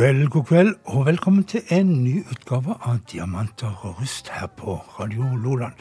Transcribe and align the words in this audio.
kveld, 0.00 0.28
god 0.28 0.44
kveld, 0.44 0.74
og 0.84 1.06
velkommen 1.06 1.44
til 1.44 1.60
en 1.68 1.90
ny 2.04 2.22
utgave 2.30 2.72
av 2.88 3.02
Diamanter 3.12 3.72
og 3.84 3.98
rust 4.00 4.30
her 4.32 4.46
på 4.56 4.78
Radio 4.96 5.26
Loland. 5.36 5.72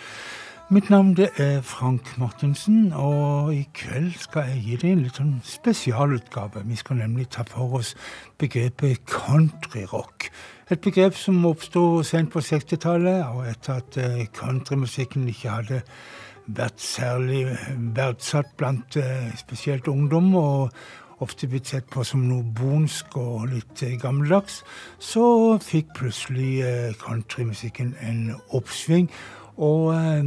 Mitt 0.72 0.90
navn 0.90 1.16
det 1.18 1.30
er 1.38 1.62
Frank 1.62 2.18
Martinsen, 2.18 2.94
og 2.94 3.56
i 3.56 3.64
kveld 3.74 4.12
skal 4.22 4.52
jeg 4.52 4.60
gi 4.62 4.76
deg 4.78 4.92
en 4.92 5.00
litt 5.02 5.16
sånn 5.18 5.32
spesialutgave. 5.42 6.62
Vi 6.70 6.78
skal 6.78 7.00
nemlig 7.00 7.26
ta 7.34 7.42
for 7.50 7.80
oss 7.80 7.96
begrepet 8.38 9.02
countryrock. 9.10 10.28
Et 10.70 10.78
begrep 10.78 11.18
som 11.18 11.42
oppsto 11.50 12.04
sent 12.06 12.30
på 12.30 12.44
60-tallet, 12.46 13.24
og 13.34 13.50
etter 13.50 13.82
at 13.82 13.98
eh, 13.98 14.22
countrymusikken 14.30 15.26
ikke 15.34 15.56
hadde 15.56 15.82
vært 16.46 16.86
særlig 16.86 17.48
verdsatt 17.98 18.54
blant 18.62 19.02
eh, 19.02 19.34
spesielt 19.42 19.90
ungdom. 19.90 20.36
og 20.36 20.70
ofte 21.20 21.50
blitt 21.52 21.68
sett 21.68 21.90
på 21.92 22.04
som 22.08 22.22
noe 22.30 22.46
bonsk 22.56 23.18
og 23.20 23.50
litt 23.52 23.84
eh, 23.84 23.98
gammeldags, 24.00 24.62
så 25.00 25.58
fikk 25.64 25.92
plutselig 25.98 26.52
eh, 26.64 26.94
countrymusikken 27.02 27.96
en 28.06 28.22
oppsving. 28.56 29.10
Og 29.60 29.92
eh, 29.94 30.24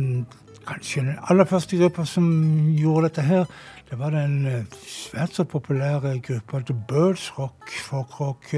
kanskje 0.67 1.05
den 1.07 1.19
aller 1.31 1.49
første 1.49 1.79
gruppa 1.79 2.05
som 2.09 2.27
gjorde 2.77 3.09
dette 3.09 3.27
her, 3.27 3.45
det 3.91 3.99
var 4.01 4.15
den 4.15 4.67
svært 4.89 5.37
så 5.37 5.45
populære 5.45 6.19
gruppa 6.25 6.63
The 6.65 6.77
Birds, 6.89 7.27
rock, 7.39 7.69
folkrock, 7.85 8.55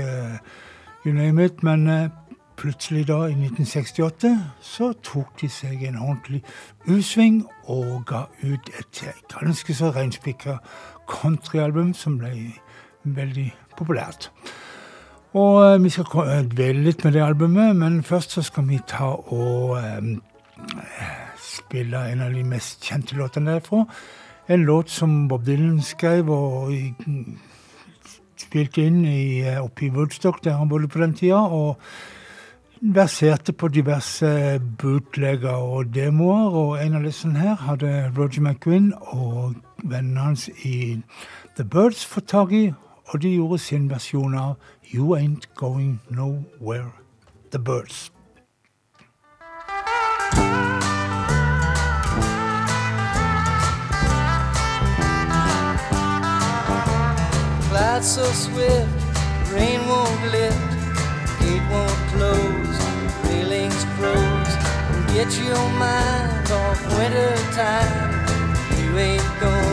you 1.07 1.13
name 1.13 1.45
it. 1.45 1.63
Men 1.63 2.11
plutselig 2.57 3.09
da, 3.09 3.25
i 3.27 3.35
1968, 3.35 4.31
så 4.61 4.93
tok 5.03 5.41
de 5.41 5.49
seg 5.51 5.83
en 5.89 5.99
ordentlig 5.99 6.43
U-sving 6.87 7.43
og 7.67 8.05
ga 8.07 8.27
ut 8.45 8.71
et 8.79 9.03
ganske 9.33 9.75
så 9.75 9.91
reinspikka 9.95 10.59
countryalbum 11.11 11.95
som 11.95 12.19
ble 12.19 12.53
veldig 13.05 13.51
populært. 13.79 14.31
Og 15.35 15.57
eh, 15.67 15.83
vi 15.83 15.91
skal 15.91 16.29
eh, 16.29 16.45
dvele 16.47 16.85
litt 16.87 17.05
med 17.05 17.17
det 17.17 17.25
albumet, 17.25 17.75
men 17.77 18.03
først 18.07 18.37
så 18.37 18.43
skal 18.47 18.69
vi 18.69 18.79
ta 18.87 19.11
og 19.35 19.75
um, 19.75 20.21
spille 21.55 22.01
en 22.11 22.25
av 22.25 22.35
de 22.35 22.43
mest 22.47 22.85
kjente 22.85 23.17
låtene 23.19 23.57
derfra. 23.57 23.85
En 24.49 24.67
låt 24.69 24.91
som 24.93 25.29
Bob 25.29 25.47
Dylan 25.47 25.81
skrev 25.83 26.29
og 26.31 26.75
spilte 28.37 28.85
inn 28.85 29.05
i, 29.09 29.45
oppe 29.57 29.87
i 29.87 29.95
Woodstock, 29.95 30.43
der 30.45 30.59
han 30.59 30.69
bodde 30.69 30.89
på 30.89 31.01
den 31.01 31.15
tida. 31.15 31.41
og 31.41 31.81
verserte 32.85 33.53
på 33.53 33.69
diverse 33.69 34.61
bootlegger 34.79 35.49
og 35.49 35.95
demoer, 35.95 36.51
og 36.53 36.87
en 36.87 36.99
av 36.99 37.07
disse 37.07 37.31
her 37.33 37.55
hadde 37.57 38.13
Roger 38.19 38.43
McQueen 38.43 38.93
og 39.01 39.55
vennene 39.79 40.21
hans 40.21 40.49
i 40.65 41.01
The 41.57 41.65
Birds 41.65 42.05
fått 42.05 42.29
tak 42.29 42.53
i, 42.53 42.67
og 43.09 43.23
de 43.23 43.33
gjorde 43.37 43.59
sin 43.59 43.89
versjon 43.91 44.35
av 44.37 44.57
You 44.93 45.17
Ain't 45.17 45.49
Going 45.57 46.01
Nowhere, 46.11 46.93
The 47.53 47.59
Birds. 47.59 48.11
Clouds 57.95 58.13
so 58.13 58.25
swift, 58.33 58.89
rain 59.53 59.79
won't 59.87 60.23
lift, 60.33 60.59
gate 61.39 61.63
won't 61.71 62.01
close, 62.11 62.77
railings 63.29 63.85
froze. 63.95 64.55
Get 65.15 65.31
your 65.39 65.69
mind 65.79 66.51
off 66.51 66.99
winter 66.99 67.37
time 67.55 68.27
you 68.81 68.99
ain't 68.99 69.41
going 69.41 69.64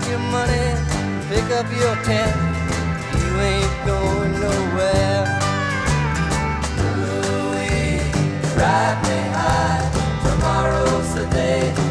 up 0.00 0.08
your 0.08 0.18
money, 0.18 0.74
pick 1.28 1.44
up 1.58 1.66
your 1.72 1.94
tent 2.04 2.34
You 3.18 3.40
ain't 3.40 3.86
going 3.86 4.32
nowhere. 4.40 5.24
Louis, 6.78 8.00
ride 8.56 8.98
me 9.08 9.20
high. 9.36 9.90
Tomorrow's 10.22 11.14
the 11.14 11.26
day 11.26 11.89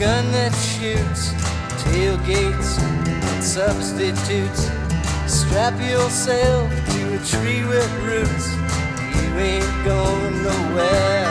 gun 0.00 0.32
that 0.32 0.54
shoots, 0.54 1.34
tailgates 1.84 2.80
and 2.80 3.44
substitutes. 3.44 4.70
Strap 5.30 5.78
yourself 5.78 6.72
to 6.92 7.16
a 7.16 7.20
tree 7.20 7.62
with 7.68 7.92
roots. 8.08 8.48
You 9.12 9.28
ain't 9.36 9.84
going 9.84 10.42
nowhere. 10.42 11.28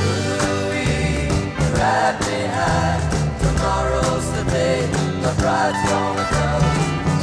Louis, 0.00 1.28
ride 1.76 2.16
me 2.24 2.40
high. 2.56 3.00
Tomorrow's 3.44 4.26
the 4.32 4.44
day 4.50 4.86
the 5.20 5.34
bride's 5.42 5.82
gonna 5.92 6.24
come. 6.24 6.64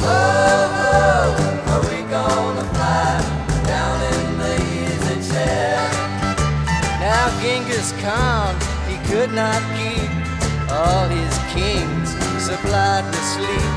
Oh, 0.06 0.78
oh, 0.94 1.74
are 1.74 1.82
we 1.90 2.06
gonna 2.08 2.66
fly 2.70 3.18
down 3.66 3.98
in 4.14 4.38
the 4.38 4.54
easy 4.78 5.18
chair? 5.28 5.74
Now 7.02 7.26
Genghis 7.42 7.90
Khan, 8.00 8.54
could 9.08 9.32
not 9.32 9.62
keep 9.78 10.10
all 10.70 11.08
his 11.08 11.34
kings 11.54 12.10
supplied 12.44 13.04
with 13.06 13.24
sleep. 13.32 13.72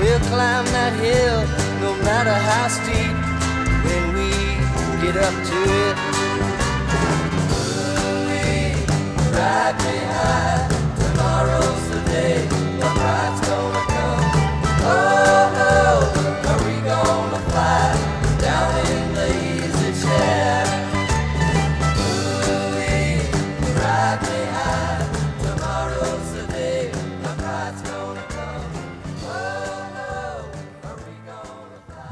We'll 0.00 0.24
climb 0.32 0.64
that 0.72 0.94
hill 1.04 1.40
no 1.84 1.92
matter 2.02 2.32
how 2.32 2.66
steep 2.68 3.14
when 3.84 4.04
we 4.16 4.30
get 5.04 5.16
up 5.18 5.34
to 5.50 5.58
it. 5.84 5.96
Ride 9.36 9.76
me 9.84 9.96
high, 10.14 10.68
tomorrow's 10.98 11.84
the 11.90 12.00
day, 12.10 12.46
the 12.80 12.90
bride's 12.96 13.40
gonna 13.48 13.89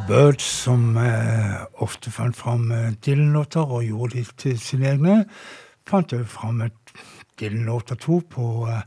Birds, 0.08 0.44
som 0.44 0.96
eh, 0.96 1.66
ofte 1.84 2.08
fant 2.10 2.36
fram 2.36 2.70
eh, 2.72 2.94
Dylan-låter 3.04 3.60
og 3.60 3.84
gjorde 3.84 4.16
de 4.16 4.24
til 4.40 4.56
sine 4.56 4.88
egne, 4.88 5.16
fant 5.84 6.14
også 6.16 6.30
fram 6.32 6.62
Dylan-låt 7.40 7.92
og 7.92 7.98
to 8.00 8.16
på 8.30 8.46
eh, 8.72 8.80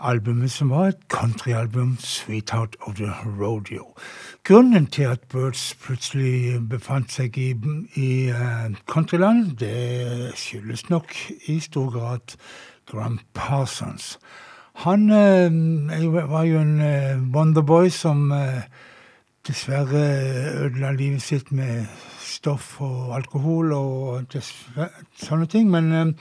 albumet 0.00 0.50
som 0.50 0.74
var 0.74 0.88
et 0.90 1.06
countryalbum, 1.08 1.96
'Sweetheart 2.00 2.74
of 2.80 2.94
the 2.94 3.12
Rodeo'. 3.38 3.94
Grunnen 4.42 4.86
til 4.86 5.02
at 5.02 5.20
Birds 5.30 5.76
plutselig 5.78 6.58
befant 6.68 7.12
seg 7.12 7.38
i, 7.38 7.54
i 7.94 8.30
uh, 8.30 8.74
countryland, 8.86 9.56
det 9.56 10.32
skyldes 10.34 10.90
nok 10.90 11.14
i 11.46 11.60
stor 11.60 11.90
grad 11.90 12.34
Grand 12.90 13.18
Parsons. 13.34 14.18
Han 14.74 15.10
uh, 15.10 16.30
var 16.30 16.42
jo 16.42 16.58
en 16.60 16.80
uh, 16.80 17.34
Wonderboy 17.36 17.88
som 17.88 18.32
uh, 18.32 18.66
dessverre 19.46 20.02
ødela 20.64 20.92
livet 20.92 21.22
sitt 21.22 21.52
med 21.52 21.86
stoff 22.20 22.80
og 22.80 23.14
alkohol 23.16 23.72
og 23.72 24.36
sånne 25.18 25.46
ting. 25.50 25.70
Men 25.70 25.92
eh, 25.92 26.12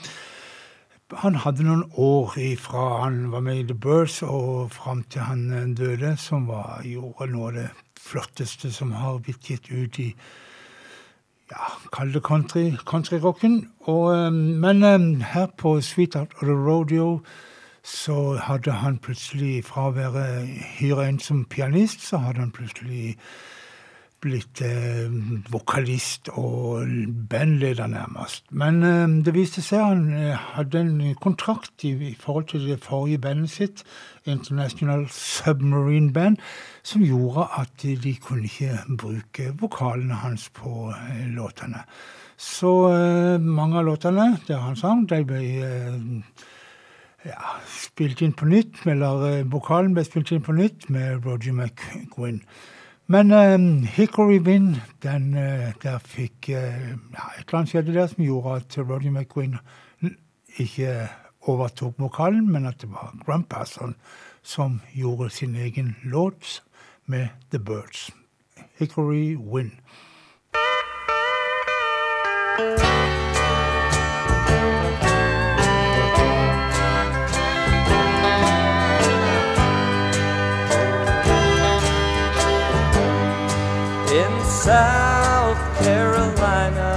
han 1.21 1.35
hadde 1.43 1.65
noen 1.67 1.83
år 1.99 2.37
ifra 2.41 3.03
han 3.03 3.31
var 3.31 3.43
med 3.45 3.59
i 3.59 3.67
The 3.69 3.77
Birds 3.77 4.21
og 4.23 4.71
fram 4.71 5.03
til 5.03 5.27
han 5.27 5.51
eh, 5.53 5.67
døde, 5.77 6.15
som 6.17 6.47
var, 6.49 6.81
gjorde 6.87 7.29
noe 7.33 7.51
av 7.51 7.59
det 7.59 7.67
flotteste 8.01 8.71
som 8.73 8.95
har 8.97 9.21
blitt 9.21 9.45
gitt 9.45 9.69
ut 9.69 9.99
i 10.01 10.09
ja, 11.51 11.69
kall 11.91 12.13
det 12.13 12.23
country, 12.23 12.71
countryrocken. 12.87 13.69
Um, 13.87 14.33
men 14.63 14.83
um, 14.83 15.21
her 15.21 15.47
på 15.57 15.81
Sweetheart 15.81 16.33
of 16.39 16.47
the 16.47 16.55
Rodeo 16.55 17.21
så 17.83 18.35
hadde 18.37 18.71
han 18.71 18.99
plutselig, 19.01 19.63
fra 19.65 19.89
å 19.89 19.95
være 19.95 20.25
hyra 20.77 21.07
som 21.19 21.45
pianist, 21.49 22.05
så 22.05 22.21
hadde 22.21 22.43
han 22.43 22.53
plutselig 22.53 23.15
blitt 24.21 24.61
eh, 24.61 25.09
vokalist 25.49 26.29
og 26.37 26.85
bandleder, 27.29 27.87
nærmest. 27.89 28.45
Men 28.53 28.83
eh, 28.85 29.15
det 29.25 29.33
viste 29.33 29.63
seg 29.65 29.81
han 29.81 30.03
eh, 30.13 30.37
hadde 30.55 30.83
en 30.83 31.15
kontrakt 31.21 31.85
i, 31.87 31.95
i, 32.11 32.13
forhold 32.19 32.51
til 32.51 32.67
det 32.69 32.83
forrige 32.85 33.21
bandet 33.23 33.49
sitt, 33.49 33.83
International 34.29 35.07
Submarine 35.09 36.13
Band, 36.13 36.37
som 36.83 37.01
gjorde 37.01 37.47
at 37.57 37.73
de 37.81 38.15
kunne 38.21 38.45
ikke 38.45 38.77
bruke 39.01 39.49
vokalene 39.57 40.21
hans 40.21 40.51
på 40.53 40.91
eh, 40.93 41.25
låtene. 41.33 41.81
Så 42.37 42.75
eh, 42.93 43.41
mange 43.41 43.81
av 43.81 43.89
låtene 43.89 44.35
der 44.47 44.61
han 44.61 44.77
sang, 44.77 45.07
de 45.09 45.23
ble 45.25 45.41
ja, 47.25 47.55
spilt 47.67 48.21
inn 48.21 48.33
på 48.33 48.45
nytt, 48.49 48.81
eller 48.89 49.25
eh, 49.29 49.41
vokalen 49.51 49.93
ble 49.95 50.03
spilt 50.05 50.31
inn 50.33 50.43
på 50.45 50.55
nytt 50.57 50.89
med 50.89 51.25
Roger 51.25 51.53
McGuinn. 51.53 52.41
Men 53.11 53.31
um, 53.31 53.83
Hickory 53.83 54.39
Wind, 54.39 54.77
den, 55.03 55.33
uh, 55.35 55.73
der 55.83 55.97
fikk 55.99 56.47
uh, 56.47 56.55
ja, 56.55 57.25
Et 57.35 57.43
eller 57.47 57.57
annet 57.59 57.73
skjedde 57.73 57.95
der 57.95 58.07
som 58.07 58.23
gjorde 58.23 58.55
at 58.61 58.77
Roger 58.79 59.11
McGuinn 59.11 59.57
ikke 60.61 61.09
overtok 61.41 61.99
vokalen, 61.99 62.47
men 62.51 62.65
at 62.65 62.81
det 62.81 62.91
var 62.91 63.11
Grandpasson 63.25 63.95
som 64.41 64.79
gjorde 64.93 65.29
sin 65.29 65.55
egen 65.55 65.95
låt 66.03 66.63
med 67.05 67.27
The 67.51 67.59
Birds. 67.59 68.11
Hickory 68.79 69.35
Wind. 69.35 69.71
South 84.71 85.57
Carolina. 85.83 86.90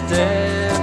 instead. 0.00 0.73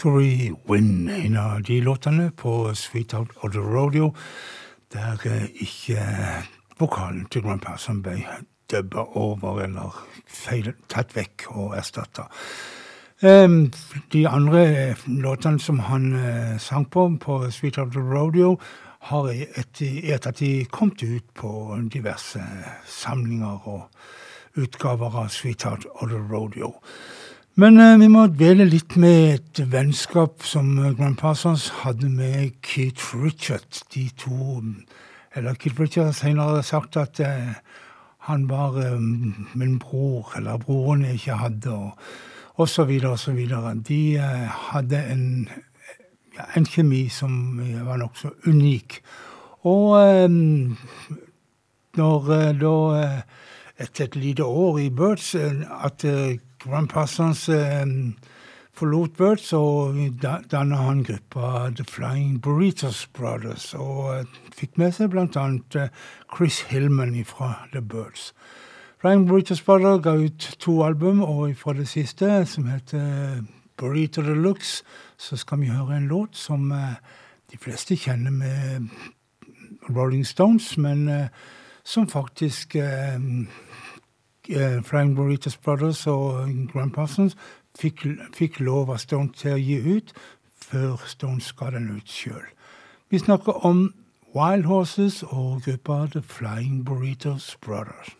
Hickory 0.00 0.52
Win, 0.68 1.08
en 1.08 1.36
av 1.36 1.62
de 1.62 1.80
låtene 1.80 2.30
på 2.30 2.74
Sweetheart 2.74 3.28
of 3.36 3.52
the 3.52 3.58
Rodeo 3.58 4.14
der 4.92 5.20
eh, 5.28 5.44
ikke 5.60 5.96
eh, 6.00 6.46
vokalen 6.78 7.26
til 7.28 7.42
Grand 7.42 7.60
Person 7.60 8.00
ble 8.02 8.22
dubba 8.72 9.04
over 9.12 9.60
eller 9.60 9.98
feil, 10.24 10.72
tatt 10.88 11.12
vekk 11.16 11.44
og 11.50 11.76
erstatta. 11.76 12.30
De 13.20 14.24
andre 14.28 14.64
låtene 15.04 15.60
som 15.60 15.84
han 15.84 16.08
sang 16.58 16.88
på 16.88 17.04
på 17.20 17.50
Sweet 17.50 17.78
of 17.78 17.92
the 17.92 18.00
Rodeo, 18.00 18.56
har 19.00 19.28
etter 19.28 20.28
at 20.28 20.38
de 20.40 20.64
kom 20.64 20.96
ut 21.02 21.24
på 21.34 21.76
diverse 21.92 22.40
samlinger 22.86 23.68
og 23.68 23.90
utgaver 24.56 25.12
av 25.12 25.28
Sweetheart 25.28 25.84
of 25.94 26.08
the 26.08 26.16
Rodeo. 26.16 26.80
Men 27.60 27.76
uh, 27.76 27.98
vi 28.00 28.08
må 28.08 28.24
dvele 28.32 28.64
litt 28.64 28.96
med 28.96 29.34
et 29.34 29.60
vennskap 29.72 30.46
som 30.48 30.72
Grand 30.96 31.18
Parsons 31.20 31.68
hadde 31.82 32.08
med 32.08 32.56
Keith 32.64 33.12
Richard. 33.20 33.82
De 33.92 34.08
to 34.16 34.62
Eller 35.36 35.54
Keith 35.54 35.80
Richard 35.80 36.08
har 36.08 36.16
senere 36.16 36.62
sagt 36.64 36.96
at 36.96 37.20
uh, 37.20 37.52
han 38.30 38.48
var 38.48 38.78
um, 38.94 39.46
min 39.54 39.78
bror, 39.78 40.32
eller 40.36 40.58
broren 40.58 41.04
jeg 41.04 41.20
ikke 41.20 41.40
hadde. 41.44 41.70
og 41.70 41.90
og 42.60 42.68
så 42.68 42.84
videre 42.84 43.10
og 43.10 43.18
så 43.18 43.32
videre. 43.32 43.74
De 43.88 44.14
eh, 44.14 44.48
hadde 44.70 45.00
en, 45.12 45.48
ja, 46.36 46.44
en 46.56 46.66
kjemi 46.66 47.06
som 47.08 47.60
eh, 47.60 47.80
var 47.86 48.00
nokså 48.00 48.34
unik. 48.46 49.00
Og 49.70 49.96
eh, 50.02 50.28
når 51.96 52.28
da 52.60 52.74
etter 53.80 54.04
et 54.04 54.16
lite 54.16 54.44
år 54.44 54.78
i 54.78 54.90
Birds 54.90 55.34
at 55.34 56.04
Grand 56.60 56.88
Parsons 56.88 57.46
forlot 58.76 59.16
Birds, 59.16 59.52
og 59.52 59.96
danna 60.50 60.76
han 60.76 61.02
gruppa 61.04 61.70
The 61.76 61.84
Flying 61.88 62.40
Burritos 62.42 63.06
Brothers, 63.16 63.74
og 63.74 64.28
fikk 64.56 64.76
med 64.80 64.92
seg 64.96 65.10
blant 65.12 65.36
annet 65.40 65.76
Chris 66.34 66.60
Hillman 66.68 67.16
fra 67.24 67.54
The 67.72 67.80
Birds. 67.80 68.34
Flying 69.00 69.24
Burritos 69.28 69.62
Brothers 69.64 70.02
ga 70.04 70.14
ut 70.20 70.50
to 70.60 70.82
album, 70.84 71.22
og 71.24 71.56
fra 71.56 71.72
det 71.76 71.88
siste, 71.88 72.44
som 72.46 72.68
heter 72.68 73.40
Burrito 73.80 74.22
Deluxe, 74.22 74.84
så 75.16 75.36
skal 75.40 75.60
vi 75.60 75.72
høre 75.72 75.96
en 75.96 76.08
låt 76.08 76.36
som 76.36 76.68
de 76.70 77.58
fleste 77.60 77.96
kjenner 77.96 78.30
med 78.30 78.88
Rolling 79.88 80.26
Stones, 80.26 80.76
men 80.78 81.08
som 81.84 82.08
faktisk 82.08 82.76
uh, 84.56 84.82
Flying 84.82 85.16
Burritos 85.16 85.56
Brothers 85.56 86.06
og 86.06 86.48
Grand 86.72 86.92
Parsons 86.92 87.36
fikk, 87.78 88.06
fikk 88.34 88.60
lov 88.60 88.90
av 88.90 88.98
Stone 89.02 89.32
til 89.36 89.56
å 89.56 89.60
gi 89.60 89.78
ut 89.96 90.14
før 90.60 91.06
Stone 91.06 91.40
ga 91.58 91.70
den 91.74 91.90
ut 91.96 92.08
sjøl. 92.10 92.46
Vi 93.10 93.18
snakker 93.18 93.64
om 93.66 93.88
Wild 94.34 94.64
Horses 94.70 95.22
og 95.22 95.62
gruppa 95.64 96.06
The 96.12 96.22
Flying 96.22 96.84
Burritos 96.86 97.56
Brothers. 97.60 98.14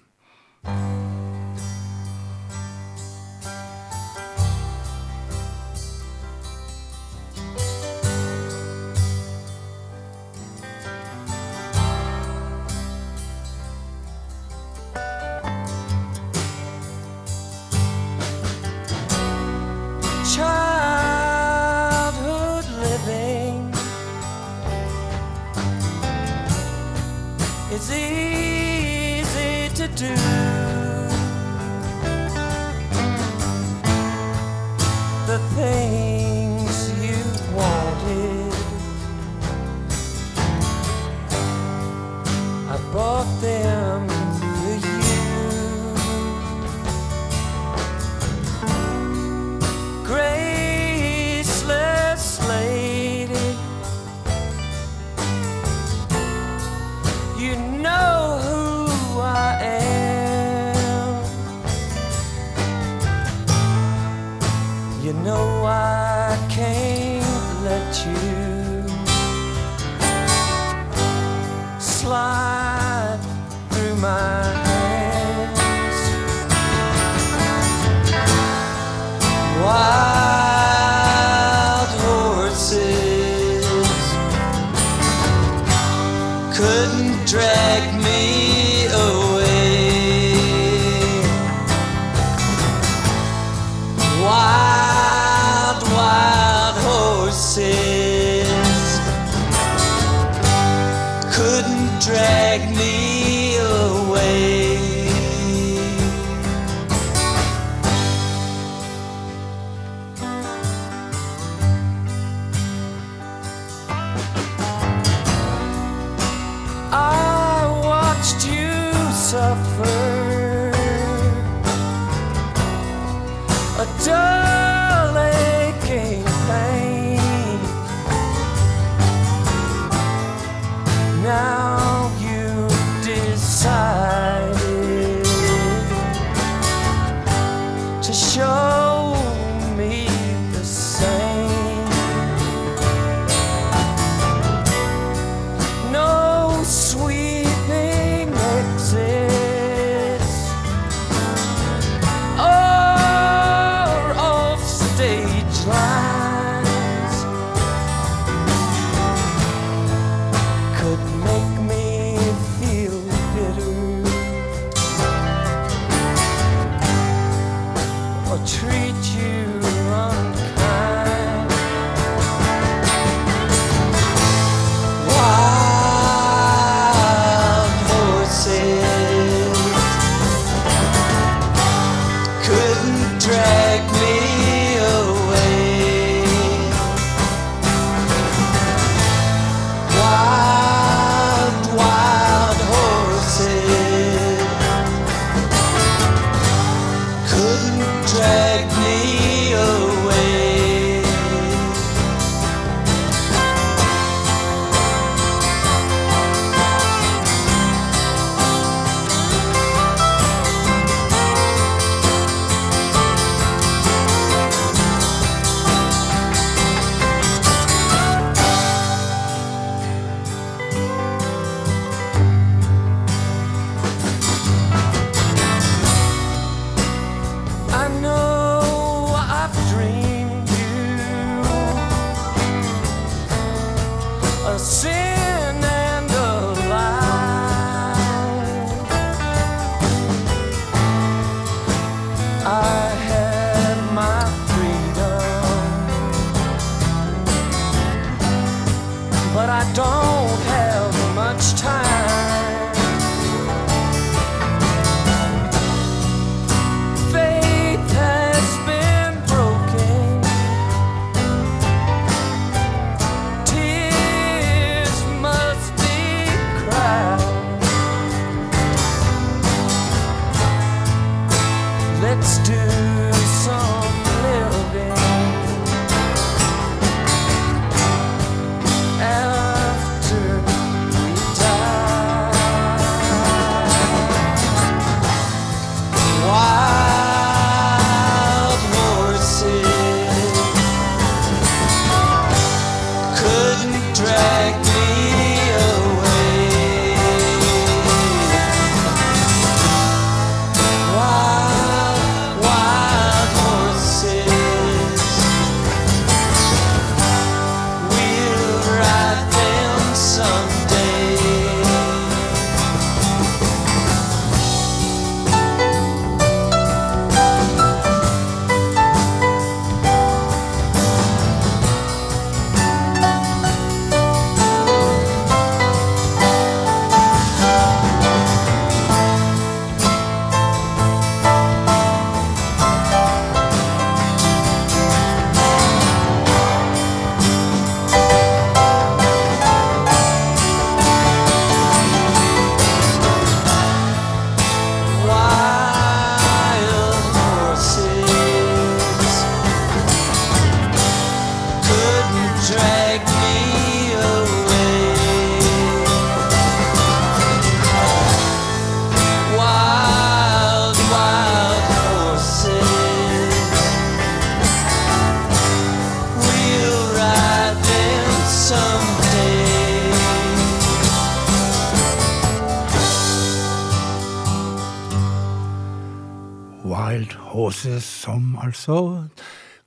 Altså 378.61 379.09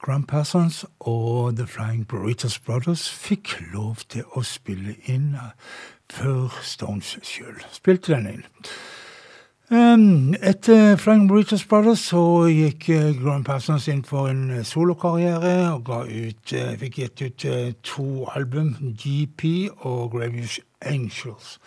Grand 0.05 0.23
Persons 0.27 0.85
og 0.99 1.57
The 1.57 1.67
Flying 1.67 2.07
Burritos 2.07 2.59
Brothers 2.59 3.09
fikk 3.09 3.55
lov 3.73 3.95
til 4.09 4.23
å 4.35 4.43
spille 4.43 4.93
inn 5.09 5.33
eh, 5.33 5.53
før 6.11 6.53
Stones 6.61 7.15
sjøl 7.23 7.63
spilte 7.73 8.13
den 8.13 8.27
inn. 8.27 8.45
Um, 9.73 10.35
etter 10.43 10.99
Flying 10.99 11.25
Burritos 11.29 11.65
Brothers 11.65 12.03
så 12.11 12.45
gikk 12.51 12.89
eh, 12.93 13.15
Grand 13.17 13.47
Persons 13.47 13.87
inn 13.89 14.03
for 14.05 14.29
en 14.29 14.51
eh, 14.51 14.65
solokarriere 14.67 15.71
og 15.73 15.89
ut, 15.89 16.53
fikk 16.83 16.99
gitt 16.99 17.23
ut 17.23 17.49
to 17.81 18.07
album, 18.35 18.75
GP 18.93 19.71
og 19.87 20.11
Gravious 20.13 20.59
Angels. 20.85 21.57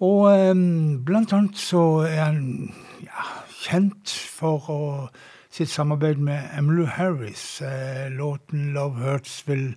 Og 0.00 0.30
um, 0.32 1.04
blant 1.04 1.32
annet 1.32 1.58
så 1.60 2.06
er 2.06 2.28
han 2.28 2.44
ja, 3.02 3.30
kjent 3.66 4.12
for 4.38 4.70
å, 4.70 4.82
sitt 5.56 5.70
samarbeid 5.72 6.18
med 6.20 6.50
Emmylou 6.58 6.84
Harris. 6.84 7.62
Eh, 7.62 8.10
låten 8.10 8.72
'Love 8.72 8.96
Hurts' 9.00 9.42
vil 9.46 9.74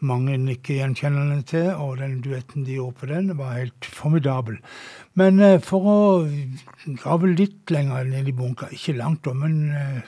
mange 0.00 0.36
nikke 0.36 0.74
gjenkjennende 0.74 1.42
til, 1.42 1.74
og 1.74 1.98
den 1.98 2.20
duetten 2.20 2.64
de 2.64 2.78
gjorde 2.78 2.96
på 3.00 3.06
den, 3.06 3.38
var 3.38 3.52
helt 3.52 3.84
formidabel. 3.84 4.56
Men 5.14 5.40
eh, 5.40 5.60
for 5.60 5.84
å 5.84 5.98
grave 6.96 7.34
litt 7.34 7.70
lenger 7.70 8.04
ned 8.04 8.28
i 8.28 8.32
bunka, 8.32 8.70
ikke 8.72 8.96
langt 8.96 9.26
om 9.26 9.36
men 9.36 9.70
eh, 9.70 10.00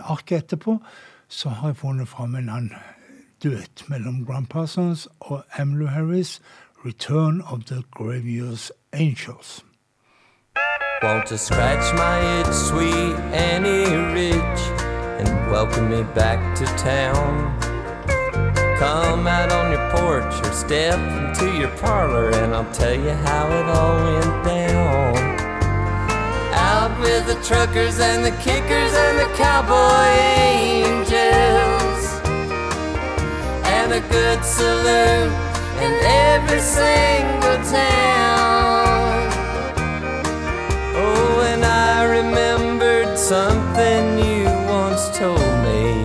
arket 0.00 0.44
etterpå, 0.44 0.76
så 1.28 1.48
har 1.48 1.72
jeg 1.72 1.80
funnet 1.80 2.08
fram 2.08 2.34
en 2.34 2.48
annen 2.48 2.76
duett 3.42 3.88
mellom 3.88 4.26
Grand 4.26 4.46
Parsons 4.46 5.08
og 5.20 5.42
Emmylou 5.58 5.88
Harris, 5.88 6.40
'Return 6.84 7.40
of 7.40 7.64
the 7.64 7.82
Gravious 7.96 8.72
Angels'. 8.92 9.69
Want 11.02 11.24
to 11.28 11.38
scratch 11.38 11.94
my 11.96 12.20
itch, 12.40 12.52
sweet 12.52 13.16
Annie 13.32 13.88
Rich, 14.12 14.60
and 15.18 15.50
welcome 15.50 15.88
me 15.88 16.02
back 16.02 16.54
to 16.56 16.66
town. 16.76 17.58
Come 18.78 19.26
out 19.26 19.50
on 19.50 19.72
your 19.72 19.90
porch 19.92 20.46
or 20.46 20.52
step 20.52 20.98
into 20.98 21.56
your 21.58 21.70
parlor, 21.78 22.28
and 22.34 22.54
I'll 22.54 22.70
tell 22.74 22.92
you 22.92 23.12
how 23.12 23.48
it 23.48 23.66
all 23.70 23.96
went 23.96 24.44
down. 24.44 25.16
Out 26.52 27.00
with 27.00 27.26
the 27.26 27.42
truckers 27.48 27.98
and 27.98 28.22
the 28.22 28.32
kickers 28.42 28.92
and 28.92 29.20
the 29.20 29.34
cowboy 29.38 30.04
angels, 30.52 32.04
and 33.64 33.90
a 33.94 34.00
good 34.12 34.44
saloon 34.44 35.32
in 35.80 35.92
every 36.04 36.60
single 36.60 37.56
town. 37.72 39.29
Something 43.30 44.18
you 44.18 44.44
once 44.66 45.16
told 45.16 45.38
me. 45.62 46.04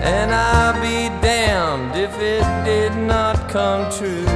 And 0.00 0.30
I'd 0.32 0.80
be 0.80 1.10
damned 1.20 1.94
if 1.94 2.14
it 2.18 2.42
did 2.64 2.96
not 2.96 3.50
come 3.50 3.92
true. 3.92 4.31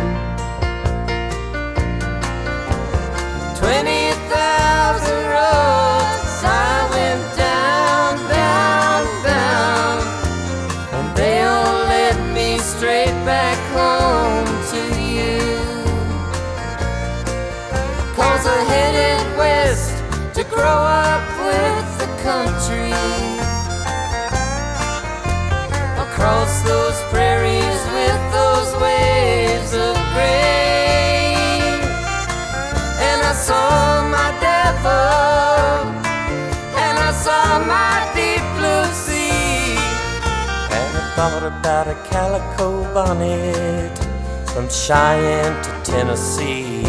Those 26.67 27.01
prairies 27.15 27.83
with 27.97 28.21
those 28.33 28.71
waves 28.83 29.73
of 29.73 29.95
grain. 30.15 31.81
And 33.09 33.19
I 33.23 33.33
saw 33.33 34.03
my 34.19 34.31
devil. 34.51 35.87
And 36.85 36.97
I 36.99 37.13
saw 37.13 37.59
my 37.75 37.95
deep 38.19 38.45
blue 38.59 38.87
sea. 38.93 39.79
And 40.79 40.91
I 41.01 41.05
thought 41.17 41.45
about 41.45 41.87
a 41.89 41.97
calico 42.11 42.83
bonnet 42.93 43.97
from 44.53 44.69
Cheyenne 44.69 45.63
to 45.63 45.71
Tennessee. 45.85 46.83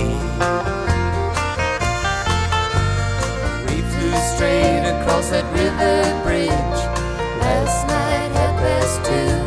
We 3.67 3.77
flew 3.91 4.15
straight 4.33 4.85
across 4.93 5.29
that 5.29 5.45
river 5.53 6.23
bridge 6.23 6.79
last 7.43 7.87
night 7.87 8.31
at 8.45 8.53
past 8.61 9.05
two. 9.05 9.46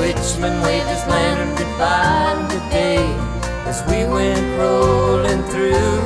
Switchman 0.00 0.62
waved 0.62 0.88
his 0.88 1.06
lantern 1.06 1.54
goodbye 1.56 2.48
today 2.48 3.04
as 3.68 3.82
we 3.84 4.06
went 4.10 4.40
rolling 4.58 5.42
through. 5.52 6.00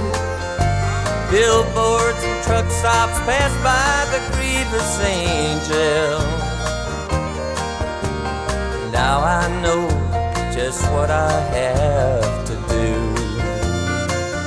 Billboards 1.31 2.23
and 2.25 2.43
truck 2.43 2.69
stops 2.71 3.19
passed 3.21 3.61
by 3.63 3.95
the 4.11 4.21
grievous 4.35 4.93
angel. 5.01 6.19
Now 8.91 9.21
I 9.23 9.47
know 9.63 9.87
just 10.53 10.83
what 10.91 11.11
I 11.11 11.31
have 11.59 12.47
to 12.49 12.55
do. 12.75 12.89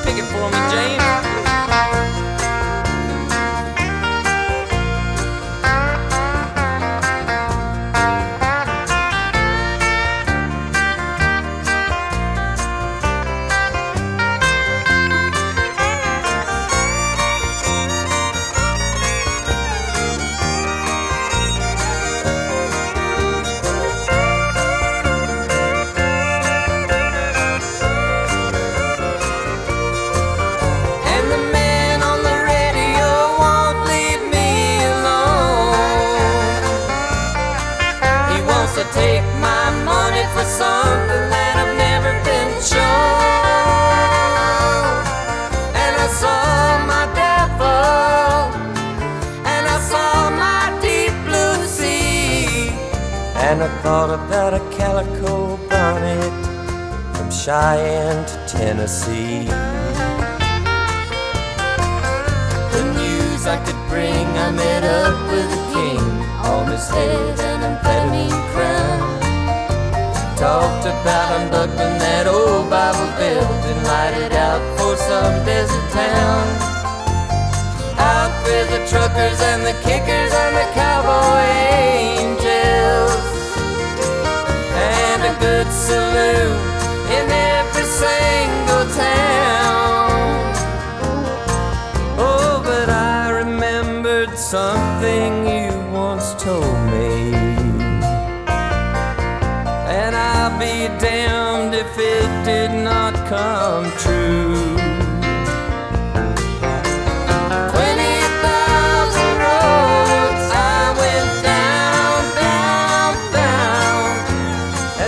Pick 0.03 0.17
it 0.21 0.27
for 0.33 0.47
me, 0.51 0.59
James. 0.75 1.26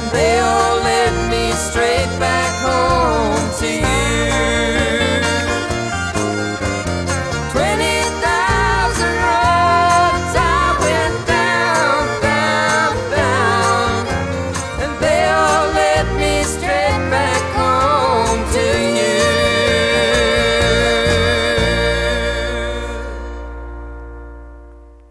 And 0.02 0.10
they 0.12 0.40
all 0.40 0.78
led 0.90 1.14
me 1.30 1.52
straight 1.68 2.12
back 2.20 2.54
home 2.68 3.46
to 3.60 3.68
you. 3.68 4.00
Twenty 7.54 7.98
thousand 8.24 9.16
roads 9.28 10.34
I 10.40 10.64
went 10.86 11.18
down, 11.28 12.02
down, 12.32 12.92
down, 13.18 14.00
and 14.84 14.92
they 15.04 15.22
all 15.42 15.68
led 15.82 16.06
me 16.22 16.34
straight 16.56 17.02
back 17.16 17.44
home 17.60 18.42
to 18.56 18.66
you. 19.00 19.20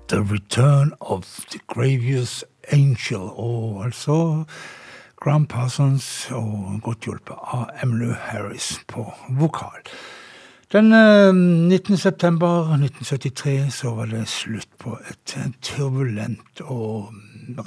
The 0.08 0.22
Return 0.22 0.94
of 1.02 1.22
the 1.50 1.60
Gravious 1.66 2.32
Angel. 2.72 3.26
Oh, 3.36 3.58
Og 3.78 3.84
altså 3.84 4.16
Gram 5.20 5.46
Parsons, 5.46 6.28
og 6.30 6.78
godt 6.82 7.08
hjulpet 7.08 7.34
av 7.52 7.68
Emily 7.82 8.12
Harris 8.28 8.76
på 8.86 9.02
vokal. 9.40 9.82
Den 10.72 10.92
eh, 10.92 11.32
19. 11.32 11.96
september 11.96 12.74
1973 12.76 13.70
så 13.72 13.94
var 13.96 14.12
det 14.12 14.28
slutt 14.30 14.68
på 14.78 14.94
et 15.10 15.34
eh, 15.40 15.48
turbulent 15.64 16.62
og 16.64 17.10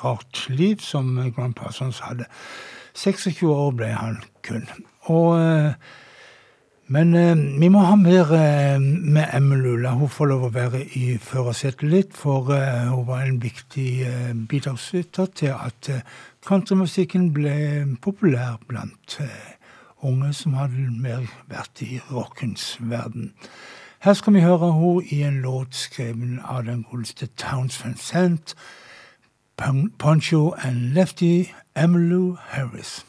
rart 0.03 0.45
liv 0.49 0.79
som 0.79 1.17
Gram 1.35 1.53
Parsons 1.53 1.99
hadde. 2.05 2.29
26 2.95 3.43
år 3.51 3.75
ble 3.75 3.91
han 3.97 4.21
kun. 4.47 4.69
Og 5.09 5.35
eh, 5.41 5.73
men 6.91 7.13
eh, 7.15 7.37
vi 7.59 7.69
må 7.71 7.85
ha 7.85 7.95
mer 7.95 8.33
eh, 8.35 8.79
med 8.81 9.29
Emily. 9.33 9.77
La 9.79 9.93
hun 9.95 10.11
få 10.11 10.27
lov 10.27 10.49
å 10.49 10.51
være 10.51 10.81
i 10.99 11.15
førersetet 11.23 11.87
litt, 11.87 12.17
for 12.17 12.51
eh, 12.55 12.89
hun 12.91 13.05
var 13.07 13.23
en 13.23 13.39
viktig 13.39 13.91
eh, 14.07 14.33
bidragsyter 14.35 15.31
til 15.39 15.55
at 15.55 15.91
eh, 15.93 16.03
countrymusikken 16.45 17.33
ble 17.33 17.97
populær 18.01 18.59
blant 18.67 19.17
eh, 19.19 19.51
unge 20.01 20.33
som 20.33 20.53
hadde 20.57 20.87
mer 21.01 21.27
vært 21.49 21.81
i 21.85 21.99
rockens 22.11 22.77
verden. 22.79 23.33
Her 24.01 24.13
skal 24.13 24.33
vi 24.33 24.41
høre 24.41 24.71
henne 24.73 25.03
i 25.13 25.21
en 25.21 25.41
låt 25.41 25.75
skrevet 25.75 26.39
av 26.43 26.65
den 26.65 26.83
godeste 26.83 27.27
Towns 27.37 27.83
sent 27.95 28.55
Poncho 29.99 30.53
and 30.57 30.93
Lefty 30.93 31.45
Emmylou 31.75 32.37
Harris. 32.49 33.05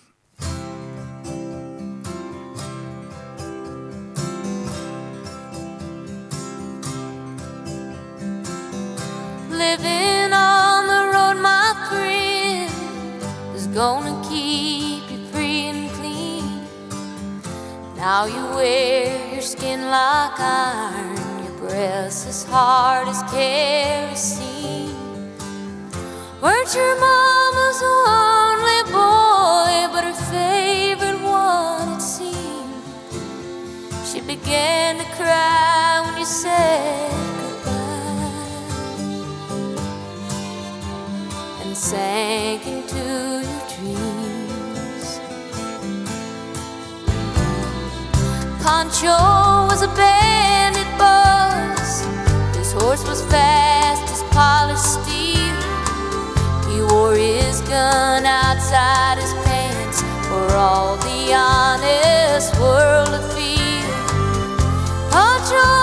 Living 9.51 10.12
gonna 13.75 14.21
keep 14.29 15.11
you 15.11 15.25
free 15.33 15.67
and 15.67 15.91
clean. 15.93 16.67
Now 17.97 18.27
you 18.27 18.45
wear 18.55 19.33
your 19.33 19.41
skin 19.41 19.87
like 19.87 20.39
iron, 20.39 21.17
your 21.45 21.57
breath 21.59 22.27
as 22.29 22.45
hard 22.45 23.09
as 23.09 23.23
kerosene. 23.33 24.95
Weren't 26.43 26.75
your 26.75 27.01
mama's 27.01 27.83
only 27.83 28.83
boy, 28.93 29.89
but 29.93 30.05
her 30.05 30.19
favorite 30.31 31.23
one, 31.23 31.97
it 31.97 32.03
seemed. 32.03 32.83
She 34.05 34.21
began 34.21 34.99
to 34.99 35.05
cry 35.17 36.03
when 36.05 36.19
you 36.19 36.27
said 36.27 37.11
goodbye 37.41 38.03
and 41.63 41.75
sank 41.77 42.67
into 42.67 43.12
Pancho 48.83 49.69
was 49.71 49.83
a 49.83 49.87
bandit 49.95 50.89
boss. 50.99 52.03
His 52.57 52.73
horse 52.73 53.07
was 53.07 53.23
fast 53.31 54.03
as 54.11 54.25
polished 54.35 54.83
steel. 54.99 55.55
He 56.69 56.83
wore 56.93 57.15
his 57.15 57.61
gun 57.61 58.27
outside 58.27 59.19
his 59.19 59.35
pants 59.45 60.03
for 60.27 60.57
all 60.57 60.97
the 60.97 61.33
honest 61.33 62.59
world 62.59 63.07
to 63.07 63.23
feel. 63.37 63.87
Pancho 65.13 65.82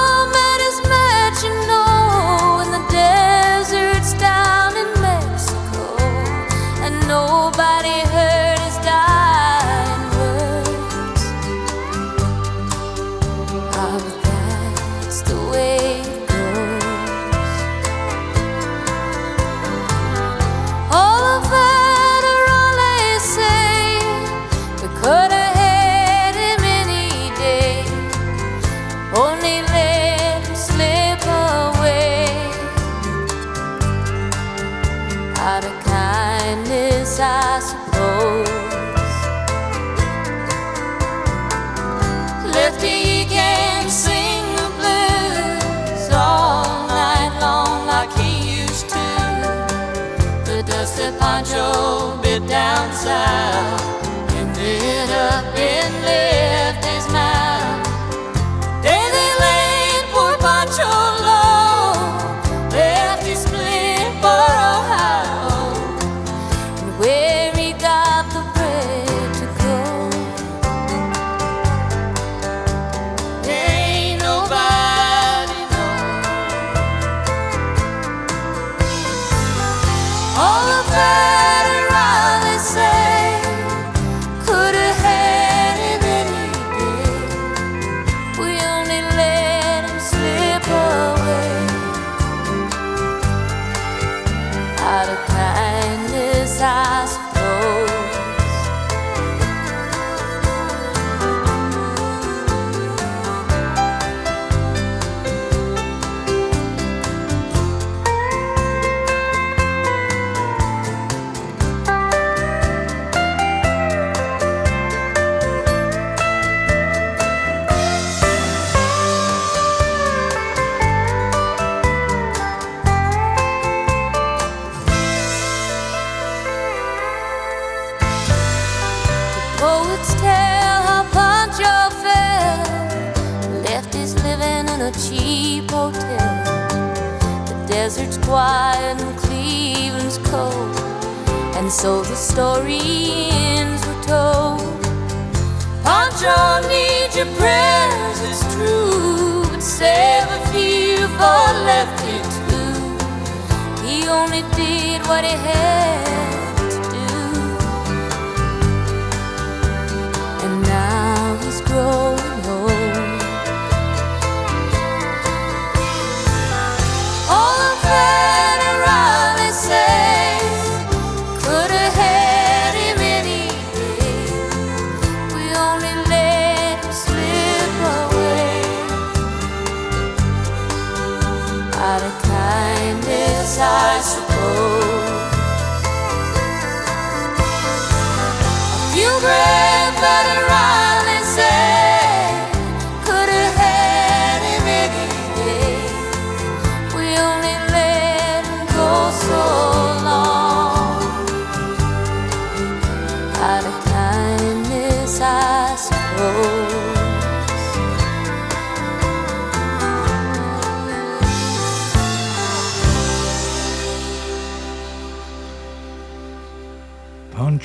sound 53.00 53.89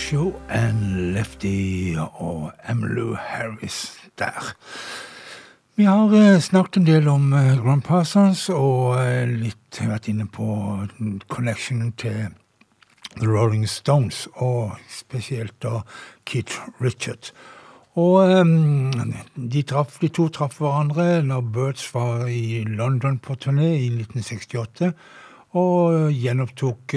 Pancho 0.05 0.35
and 0.51 1.15
Lefty 1.15 1.97
og 1.97 2.53
Emlu 2.69 3.15
Harris 3.15 3.97
der. 4.19 4.53
Vi 5.77 5.85
har 5.85 6.13
eh, 6.13 6.41
snakket 6.41 6.77
en 6.77 6.87
del 6.87 7.07
om 7.09 7.33
eh, 7.33 7.57
Grand 7.65 7.81
Parsons 7.83 8.51
og 8.53 8.99
eh, 9.01 9.25
litt 9.25 9.79
vært 9.81 10.11
inne 10.13 10.27
på 10.29 10.45
connectionen 11.33 11.95
til 11.97 12.35
The 13.17 13.31
Rolling 13.31 13.65
Stones, 13.65 14.27
og 14.35 14.75
spesielt 14.93 15.57
da 15.65 15.81
Keith 16.29 16.61
Richard. 16.85 17.31
Og 17.97 18.29
eh, 18.29 18.45
de, 19.37 19.63
traff, 19.63 19.97
de 20.03 20.11
to 20.13 20.29
traff 20.29 20.61
hverandre 20.61 21.23
når 21.25 21.49
Birds 21.49 21.87
var 21.95 22.27
i 22.29 22.61
London 22.69 23.17
på 23.17 23.39
turné 23.41 23.71
i 23.79 23.89
1968, 23.89 24.93
og 25.55 26.13
gjenopptok 26.13 26.93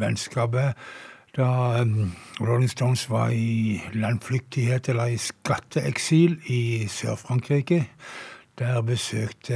vennskapet 0.00 0.74
da 1.36 1.80
um, 1.82 2.12
Rolling 2.40 2.70
Stones 2.70 3.10
var 3.10 3.28
i 3.28 3.80
landflyktighet 3.92 4.88
eller 4.88 5.04
i 5.04 5.16
skatteeksil 5.16 6.40
i 6.46 6.86
Sør-Frankrike. 6.88 7.88
Der 8.58 8.80
besøkte 8.82 9.54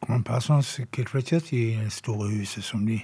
Common 0.00 0.24
Persons, 0.24 0.80
Kid 0.92 1.14
Richard 1.14 1.52
i 1.52 1.64
det 1.82 1.92
store 1.92 2.28
huset 2.28 2.64
som 2.64 2.86
de 2.86 3.00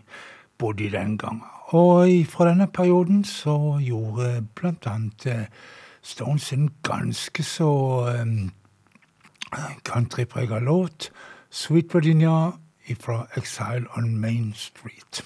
bodde 0.59 0.85
i 0.85 0.91
den 0.91 1.19
gangen. 1.19 1.43
Og 1.67 2.09
fra 2.29 2.49
denne 2.49 2.67
perioden 2.67 3.25
så 3.25 3.81
gjorde 3.81 4.47
annet 4.87 5.27
eh, 5.27 5.47
Stones 6.03 6.53
en 6.53 6.71
ganske 6.83 7.43
så 7.43 7.73
um, 8.23 8.53
countryprega 9.85 10.59
låt, 10.59 11.13
Sweet 11.51 11.95
Virginia 11.95 12.51
fra 13.01 13.27
Exile 13.37 13.87
on 13.97 14.17
Main 14.17 14.53
Street. 14.55 15.25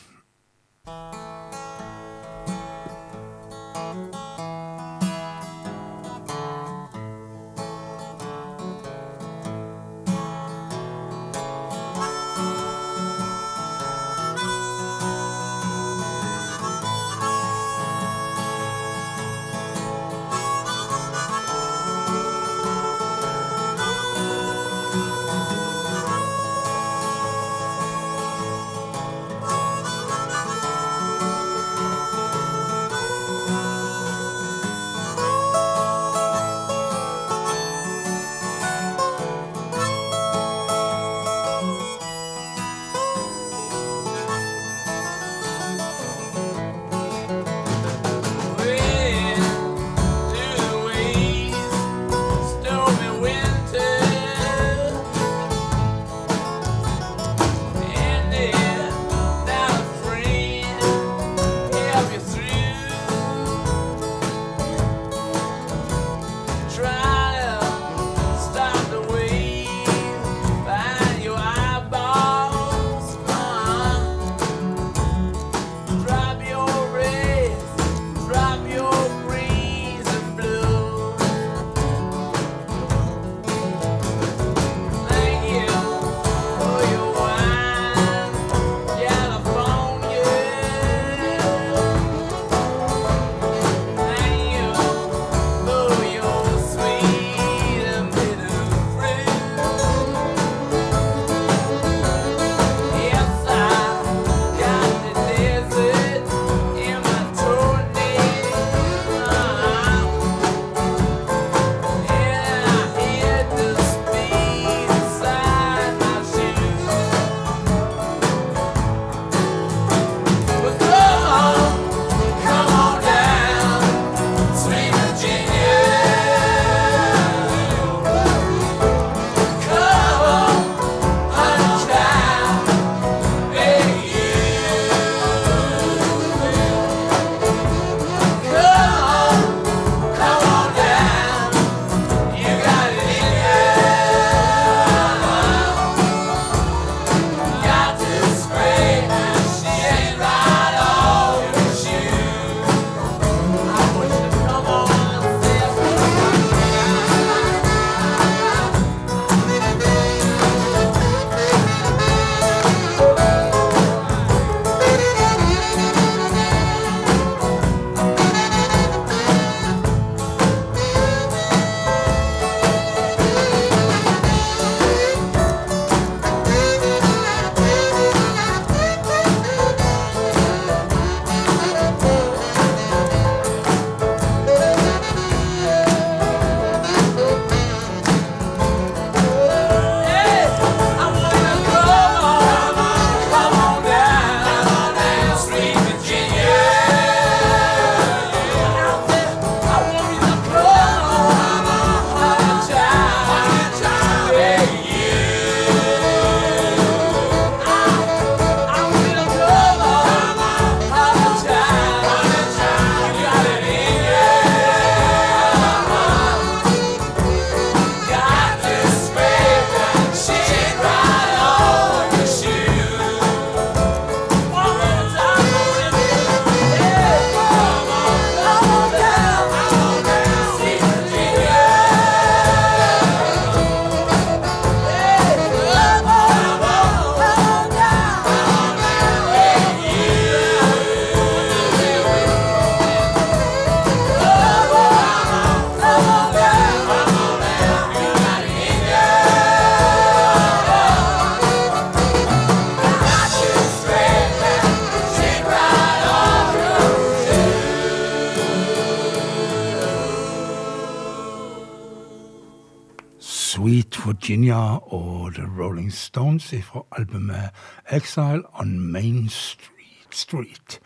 Sweet 263.66 264.06
Virginia 264.06 264.78
og 264.94 265.34
The 265.34 265.42
Rolling 265.58 265.92
Stones 265.92 266.54
fra 266.62 266.84
albumet 266.92 267.50
Exile 267.90 268.42
on 268.60 268.80
Main 268.80 269.28
Street. 269.28 269.72
Street. 270.10 270.78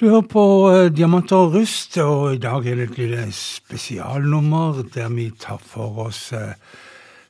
Du 0.00 0.08
hører 0.08 0.26
på 0.26 0.42
uh, 0.70 0.96
Diamanter 0.96 1.36
og 1.36 1.54
rust, 1.54 1.98
og 1.98 2.34
i 2.34 2.38
dag 2.38 2.66
er 2.66 2.74
det 2.74 2.88
et 2.88 2.98
lille 2.98 3.32
spesialnummer 3.32 4.82
der 4.94 5.08
vi 5.08 5.30
tar 5.38 5.60
for 5.62 5.98
oss 6.06 6.32
uh, 6.32 6.38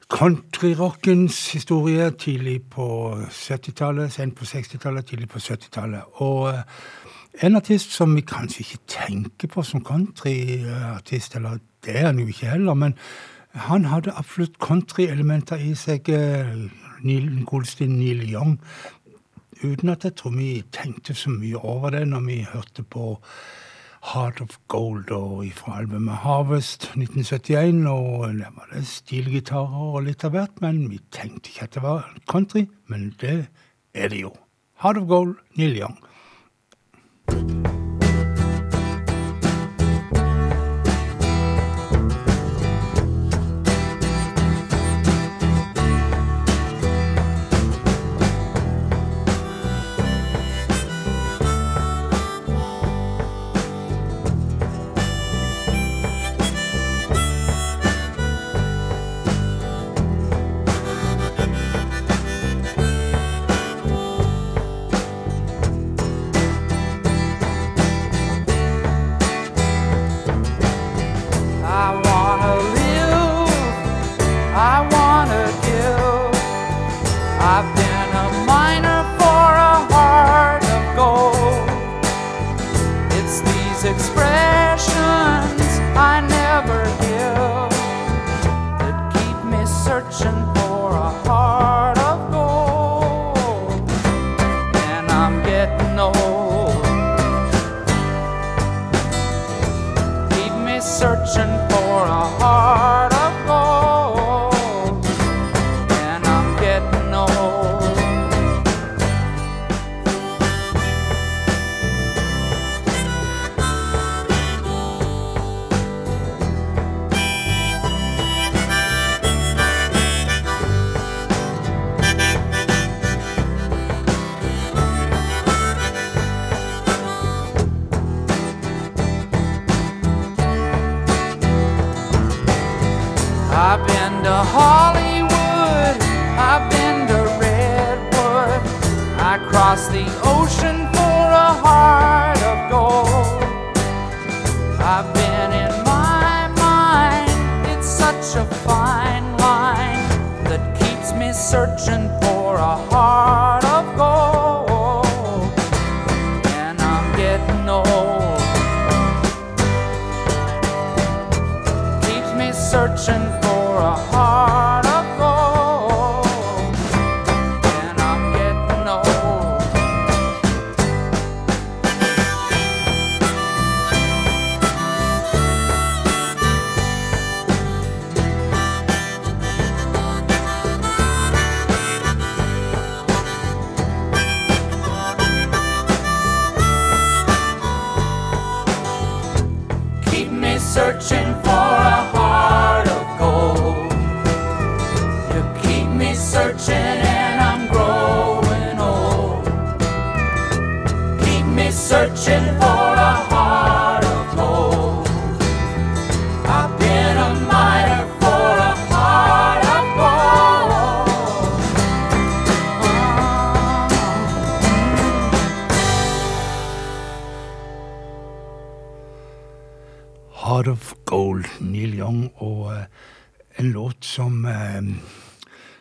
countryrockens 0.08 1.52
historie 1.52 2.10
tidlig 2.10 2.62
på 2.62 2.86
70-tallet, 3.28 4.12
sent 4.12 4.36
på 4.36 4.44
60-tallet, 4.44 5.06
tidlig 5.06 5.28
på 5.28 5.38
70-tallet. 5.38 6.00
Og 6.24 6.40
uh, 6.42 6.54
en 7.42 7.56
artist 7.56 7.92
som 7.92 8.16
vi 8.16 8.24
kanskje 8.24 8.64
ikke 8.64 8.80
tenker 8.88 9.48
på 9.48 9.62
som 9.62 9.84
countryartist, 9.84 11.36
eller 11.36 11.60
det 11.84 11.98
er 11.98 12.06
han 12.06 12.18
jo 12.18 12.26
ikke 12.26 12.48
heller, 12.54 12.74
men 12.74 12.96
han 13.54 13.84
hadde 13.90 14.14
absolutt 14.18 14.58
country-elementer 14.62 15.56
i 15.58 15.74
seg. 15.74 16.10
Neil, 17.00 17.30
godeste 17.48 17.86
Neil 17.88 18.26
Young 18.28 18.58
uten 19.64 19.88
at 19.92 20.04
jeg 20.04 20.16
tror 20.16 20.32
vi 20.36 20.62
tenkte 20.72 21.14
så 21.16 21.32
mye 21.32 21.58
over 21.58 21.90
det 21.90 22.06
når 22.08 22.20
vi 22.26 22.36
hørte 22.52 22.82
på 22.82 23.16
Heart 24.12 24.40
of 24.40 24.56
Gold 24.68 25.10
og 25.12 25.44
fra 25.54 25.78
albumet 25.78 26.22
Harvest 26.24 26.84
1971. 26.96 27.86
Og 27.86 28.38
der 28.38 28.54
var 28.56 28.70
det 28.72 28.86
stilgitarer 28.88 29.96
og 29.96 30.06
litt 30.08 30.24
av 30.24 30.32
hvert, 30.36 30.62
men 30.64 30.86
vi 30.90 31.00
tenkte 31.12 31.52
ikke 31.52 31.68
at 31.68 31.76
det 31.76 31.84
var 31.84 32.08
country. 32.30 32.66
Men 32.88 33.12
det 33.20 33.50
er 33.94 34.08
det 34.08 34.24
jo. 34.24 34.32
Heart 34.80 35.02
of 35.04 35.08
Gold, 35.12 35.36
Neil 35.56 35.76
Young. 35.82 36.00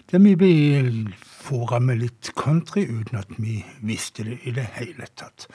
Der 0.10 0.24
vi 0.24 0.36
ble 0.36 1.14
fora 1.22 1.80
med 1.80 2.02
litt 2.02 2.32
country 2.38 2.86
uten 2.90 3.20
at 3.20 3.32
vi 3.38 3.60
visste 3.86 4.26
det 4.26 4.40
i 4.44 4.54
det 4.56 4.66
hele 4.78 5.08
tatt. 5.16 5.48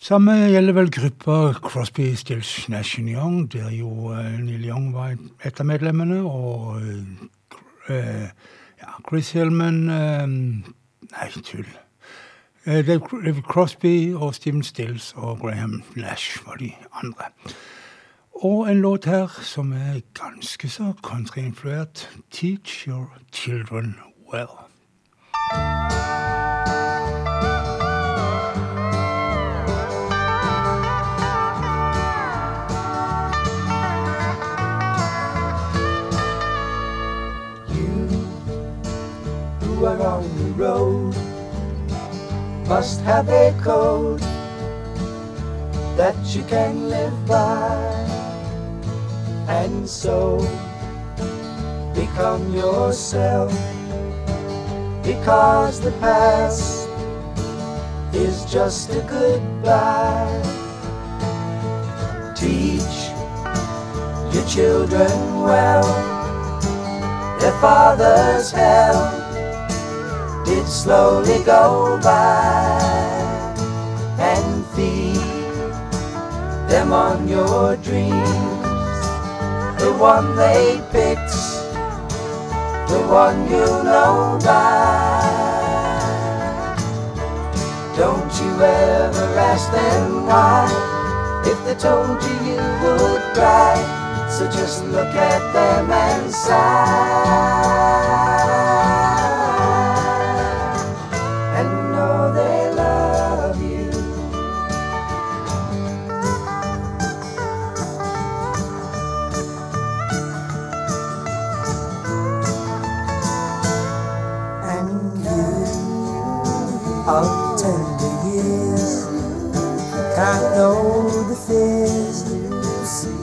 Samme 0.00 0.32
gjelder 0.48 0.72
vel 0.72 0.88
gruppa 0.88 1.34
Crosby, 1.60 2.14
Stills, 2.16 2.68
Nash 2.72 2.98
Young, 2.98 3.52
der 3.52 3.68
jo 3.70 3.90
uh, 4.14 4.38
Neil 4.40 4.64
Young 4.64 4.94
var 4.94 5.18
et 5.44 5.60
av 5.60 5.68
medlemmene, 5.68 6.22
og 6.24 6.80
uh, 6.80 8.30
ja, 8.80 8.94
Chris 9.08 9.34
Hillman 9.36 9.82
uh, 9.92 10.24
Nei, 11.10 11.28
tull. 11.44 11.68
David 12.64 13.42
Crosby 13.48 14.12
og 14.14 14.34
Steven 14.36 14.62
Stills 14.62 15.12
og 15.16 15.40
Graham 15.40 15.82
Nash 15.96 16.40
var 16.46 16.60
de 16.60 16.72
andre. 16.92 17.28
Og 18.42 18.70
en 18.70 18.80
låt 18.80 19.04
her 19.04 19.40
som 19.42 19.72
er 19.72 20.00
ganske 20.14 20.68
så 20.68 20.92
countryinfluert. 21.02 22.10
'Teach 22.30 22.88
Your 22.88 23.12
Children 23.32 23.96
Well'. 24.32 24.64
You 37.68 38.08
who 39.60 39.86
are 39.86 40.16
on 40.16 40.24
the 40.24 40.64
road 40.64 41.14
must 42.68 43.00
have 43.00 43.28
a 43.28 43.52
code 43.62 44.20
that 45.96 46.16
you 46.34 46.42
can 46.48 46.88
live 46.88 47.26
by. 47.26 48.19
And 49.48 49.88
so 49.88 50.38
become 51.94 52.54
yourself. 52.54 53.52
Because 55.02 55.80
the 55.80 55.92
past 56.00 56.88
is 58.12 58.44
just 58.44 58.90
a 58.90 59.02
goodbye. 59.08 60.42
Teach 62.36 63.10
your 64.34 64.46
children 64.46 65.10
well, 65.42 65.82
their 67.40 67.58
father's 67.60 68.50
hell 68.50 69.20
did 70.44 70.66
slowly 70.66 71.42
go 71.44 71.98
by. 72.02 72.78
And 74.18 74.66
feed 74.74 75.16
them 76.68 76.92
on 76.92 77.28
your 77.28 77.76
dreams, 77.76 78.39
the 79.80 79.92
one 79.94 80.36
they 80.36 80.78
picked 80.92 81.32
the 82.90 83.00
one 83.08 83.48
you 83.48 83.64
know 83.88 84.38
by. 84.44 85.22
Don't 87.96 88.32
you 88.42 88.52
ever 88.60 89.38
ask 89.38 89.72
them 89.72 90.26
why, 90.26 90.68
if 91.46 91.58
they 91.64 91.74
told 91.76 92.22
you 92.22 92.36
you 92.50 92.60
would 92.82 93.22
cry. 93.32 93.76
So 94.28 94.44
just 94.50 94.84
look 94.84 95.14
at 95.14 95.52
them 95.54 95.90
and 95.90 96.30
sigh. 96.30 97.70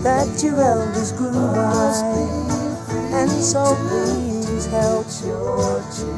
That 0.03 0.43
your 0.43 0.59
elders 0.59 1.11
grew 1.13 1.31
by. 1.31 1.93
And 3.15 3.31
so 3.31 3.75
please 3.87 4.65
help 4.65 5.07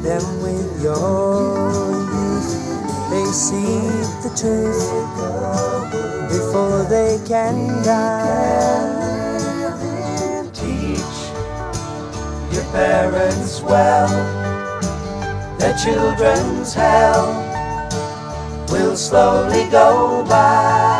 them 0.02 0.42
with 0.42 0.82
your 0.82 1.90
youth. 2.16 2.50
They 3.10 3.24
see 3.30 3.78
the 4.24 4.30
truth 4.34 4.90
before 6.30 6.82
they 6.84 7.18
can 7.26 7.82
die. 7.84 9.00
Teach 10.52 11.20
your 12.52 12.64
parents 12.72 13.60
well, 13.62 14.08
their 15.58 15.76
children's 15.78 16.74
hell 16.74 17.26
will 18.70 18.96
slowly 18.96 19.68
go 19.70 20.24
by. 20.28 20.99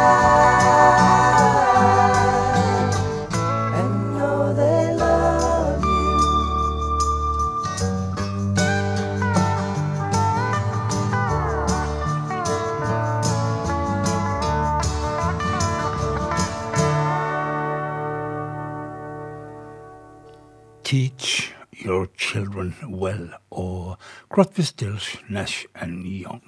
Your 21.85 22.07
Children 22.17 22.75
Well 22.89 23.29
og 23.51 23.97
Crotby 24.29 24.61
Stills, 24.61 25.17
Nash 25.29 25.65
and 25.75 26.05
Young. 26.05 26.41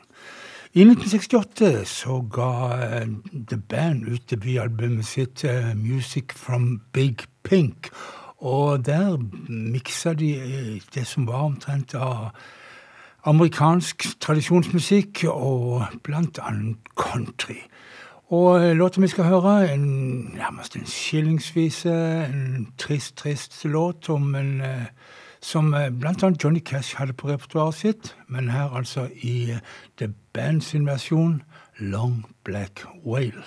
I 0.73 0.81
1968 0.81 1.87
så 1.87 2.21
ga 2.33 2.49
eh, 2.85 3.07
The 3.47 3.57
Band 3.57 4.07
ut 4.07 4.29
debutalbumet 4.29 5.05
sitt 5.05 5.43
eh, 5.43 5.77
Music 5.77 6.33
from 6.35 6.81
Big 6.93 7.17
Pink. 7.43 7.89
Og 8.37 8.85
der 8.85 9.17
miksa 9.49 10.13
de 10.13 10.35
eh, 10.35 10.81
det 10.95 11.07
som 11.07 11.27
var 11.27 11.45
omtrent 11.45 11.95
av 11.95 12.29
amerikansk 13.23 14.07
tradisjonsmusikk 14.19 15.23
og 15.29 15.85
blant 16.03 16.39
annet 16.41 16.77
country. 16.95 17.61
Og 18.29 18.75
låta 18.75 19.01
vi 19.01 19.07
skal 19.07 19.25
høre, 19.25 19.73
en, 19.73 19.85
nærmest 20.35 20.75
en 20.75 20.85
skillingsvise, 20.85 21.93
en 22.25 22.67
trist, 22.77 23.17
trist 23.17 23.65
låt 23.65 24.09
om 24.09 24.35
en 24.35 24.61
som 25.43 25.71
bl.a. 25.71 25.89
blant 25.89 26.23
annet 26.23 26.43
Johnny 26.43 26.59
Cash 26.63 26.95
hadde 26.97 27.13
på 27.13 27.27
repertoaret 27.27 27.75
sitt, 27.75 28.13
men 28.27 28.49
her 28.53 28.71
altså 28.71 29.09
i 29.21 29.57
The 29.99 30.13
Band 30.33 30.61
sin 30.61 30.87
versjon, 30.87 31.41
Long 31.77 32.23
Black 32.43 32.85
Whale. 33.05 33.43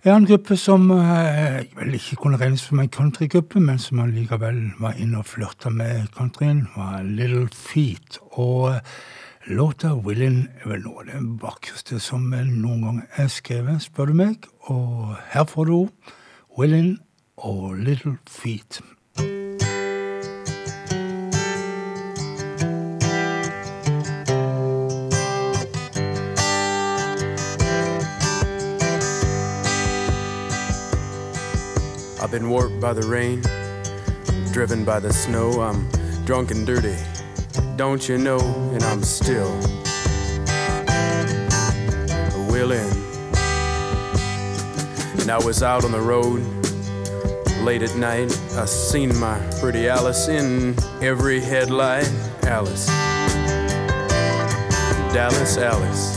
En 0.00 0.14
annen 0.14 0.30
gruppe 0.30 0.56
som 0.56 0.86
jeg 0.96 1.66
vel 1.76 1.96
ikke 1.98 2.16
kunne 2.22 2.38
regnes 2.40 2.62
som 2.64 2.78
en 2.80 2.88
countrygruppe, 2.88 3.60
men 3.60 3.76
som 3.78 3.98
allikevel 4.00 4.62
var 4.80 4.94
inne 4.96 5.18
og 5.20 5.26
flørta 5.28 5.68
med 5.68 6.06
countryen, 6.14 6.62
var 6.72 7.02
Little 7.04 7.50
Feet. 7.52 8.16
Og 8.40 8.70
eh, 8.70 8.80
låta 9.52 9.92
'Willin' 9.92 10.48
er 10.62 10.68
vel 10.70 10.80
noe 10.86 11.02
av 11.02 11.10
det 11.10 11.20
vakreste 11.42 12.00
som 12.00 12.32
noen 12.32 12.80
gang 12.86 13.02
er 13.16 13.28
skrevet, 13.28 13.82
spør 13.82 14.08
du 14.08 14.14
meg. 14.22 14.48
Og 14.72 15.12
her 15.34 15.44
får 15.44 15.68
du 15.68 15.88
'Willin' 16.56 16.96
og 17.36 17.76
Little 17.76 18.16
Feet'. 18.24 18.80
I've 32.30 32.38
been 32.38 32.50
warped 32.50 32.80
by 32.80 32.92
the 32.92 33.08
rain, 33.08 33.42
driven 34.52 34.84
by 34.84 35.00
the 35.00 35.12
snow. 35.12 35.62
I'm 35.62 35.88
drunk 36.24 36.52
and 36.52 36.64
dirty, 36.64 36.96
don't 37.74 38.08
you 38.08 38.18
know? 38.18 38.38
And 38.72 38.80
I'm 38.84 39.02
still 39.02 39.50
willing. 42.48 42.88
And 45.18 45.28
I 45.28 45.40
was 45.44 45.64
out 45.64 45.84
on 45.84 45.90
the 45.90 46.00
road 46.00 46.40
late 47.64 47.82
at 47.82 47.96
night. 47.96 48.30
I 48.52 48.64
seen 48.64 49.18
my 49.18 49.36
pretty 49.58 49.88
Alice 49.88 50.28
in 50.28 50.76
every 51.02 51.40
headlight. 51.40 52.08
Alice, 52.44 52.86
Dallas, 55.12 55.58
Alice. 55.58 56.16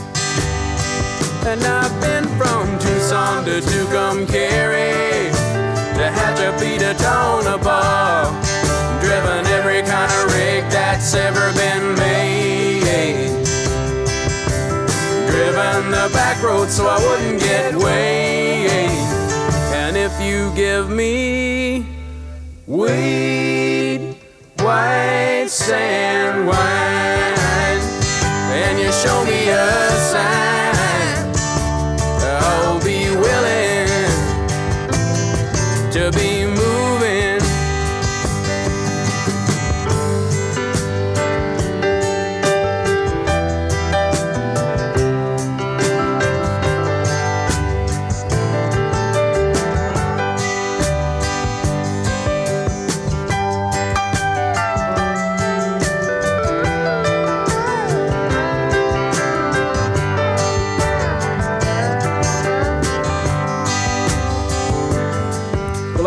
And 1.47 1.64
I've 1.64 2.01
been 2.01 2.26
from 2.38 2.78
Tucson 2.78 3.45
to 3.45 3.61
Tucumcari 3.61 5.12
to 6.04 6.10
Hatchapee 6.10 6.80
to 6.80 6.93
Tonopah. 6.95 8.28
Driven 8.99 9.45
every 9.58 9.82
kind 9.84 10.12
of 10.12 10.34
rig 10.36 10.64
that's 10.70 11.14
ever 11.16 11.54
been 11.54 11.95
made. 11.95 13.45
Driven 15.32 15.91
the 15.91 16.10
back 16.12 16.43
road 16.43 16.70
so 16.70 16.88
I 16.88 16.99
wouldn't 17.08 17.39
get 17.39 17.76
weighed. 17.76 18.89
And 19.80 19.95
if 19.95 20.14
you 20.20 20.54
give 20.56 20.89
me 20.89 21.86
weed, 22.68 24.18
white 24.60 25.47
sand 25.47 26.47
wine, 26.47 27.80
and 28.60 28.78
you 28.78 28.91
show 28.91 29.24
me 29.24 29.49
a 29.49 29.89
sign, 30.12 30.62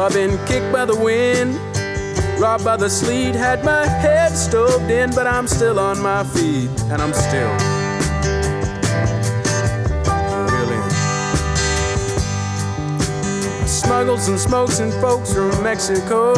I've 0.07 0.15
been 0.15 0.39
kicked 0.47 0.73
by 0.73 0.85
the 0.85 0.95
wind, 0.95 1.57
robbed 2.41 2.65
by 2.65 2.77
the 2.77 2.89
sleet, 2.89 3.35
had 3.35 3.65
my 3.65 3.85
head 3.85 4.37
stoved 4.37 4.89
in, 4.89 5.13
but 5.13 5.27
I'm 5.27 5.49
still 5.49 5.81
on 5.81 6.01
my 6.01 6.23
feet, 6.23 6.71
and 6.93 7.03
I'm 7.03 7.13
still 7.13 7.51
willing. 10.47 10.91
Smuggles 13.67 14.29
and 14.29 14.39
smokes 14.39 14.79
and 14.79 14.93
folks 15.03 15.35
from 15.35 15.61
Mexico, 15.61 16.35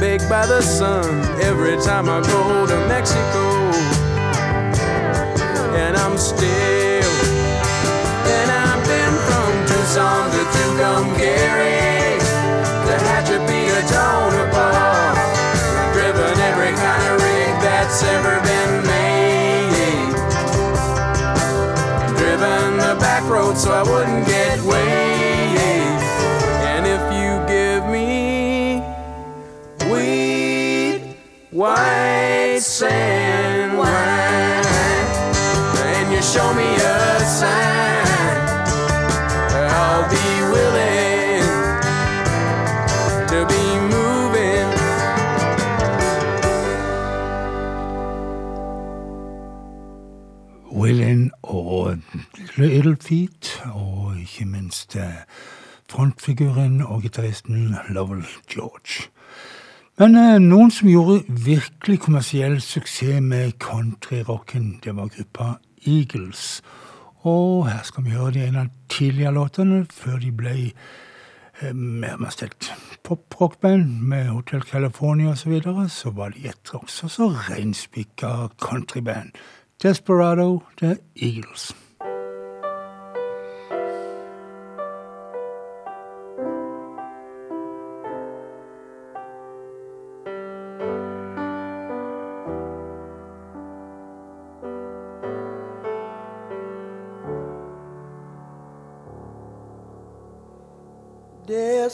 baked 0.00 0.30
by 0.30 0.46
the 0.46 0.62
sun 0.62 1.22
every 1.42 1.76
time 1.82 2.08
I 2.08 2.22
go 2.22 2.66
to 2.66 2.76
Mexico, 2.88 3.44
and 5.76 5.98
I'm 5.98 6.16
still. 6.16 7.12
And 8.32 8.50
I've 8.50 8.82
been 8.86 9.14
from 9.28 9.66
Tucson 9.66 10.30
to 10.30 10.44
Tucumcari 10.56 11.93
road 23.54 23.60
so 23.60 23.72
I 23.72 23.82
wouldn't 23.82 24.26
get 24.26 24.60
weighed. 24.62 25.58
And 26.70 26.86
if 26.86 27.02
you 27.12 27.30
give 27.46 27.84
me 27.90 28.82
weed, 29.90 31.16
white 31.50 32.60
sand 32.60 33.78
wine, 33.78 34.64
and 35.86 36.12
you 36.12 36.22
show 36.22 36.52
me 36.54 36.74
a 36.74 37.20
sign, 37.20 38.06
I'll 39.70 40.08
be 40.10 40.28
willing 40.54 41.46
to 43.28 43.46
be 43.46 43.64
moving. 43.94 44.72
Willin 50.70 51.30
og 51.42 51.96
Little 52.56 52.96
Feet, 53.00 53.43
frontfiguren 55.90 56.82
og 56.82 57.02
gitaristen 57.02 57.76
Lovell 57.88 58.24
George. 58.50 59.10
Men 60.00 60.16
eh, 60.18 60.40
noen 60.42 60.72
som 60.74 60.90
gjorde 60.90 61.22
virkelig 61.28 62.00
kommersiell 62.02 62.56
suksess 62.62 63.20
med 63.22 63.54
countryrocken, 63.62 64.80
det 64.82 64.96
var 64.96 65.12
gruppa 65.14 65.52
Eagles. 65.86 66.62
Og 67.22 67.68
her 67.68 67.84
skal 67.86 68.04
vi 68.04 68.16
høre 68.16 68.32
de 68.34 68.42
en 68.48 68.58
av 68.64 68.72
tidligere 68.90 69.36
låtene, 69.36 69.84
før 69.94 70.18
de 70.24 70.32
ble 70.34 70.56
eh, 70.72 71.70
mer 71.70 72.18
et 72.42 72.72
pop-rockband 73.06 73.86
med 74.02 74.32
Hotel 74.32 74.66
California 74.66 75.30
osv. 75.30 75.44
Så, 75.44 75.54
videre, 75.54 75.88
så 75.88 76.10
var 76.10 76.34
de 76.34 76.48
et 76.50 76.74
også 76.74 77.08
så 77.08 77.30
reinspikka 77.48 78.50
countryband. 78.58 79.30
Desperado, 79.82 80.62
The 80.80 80.96
Eagles. 81.14 81.70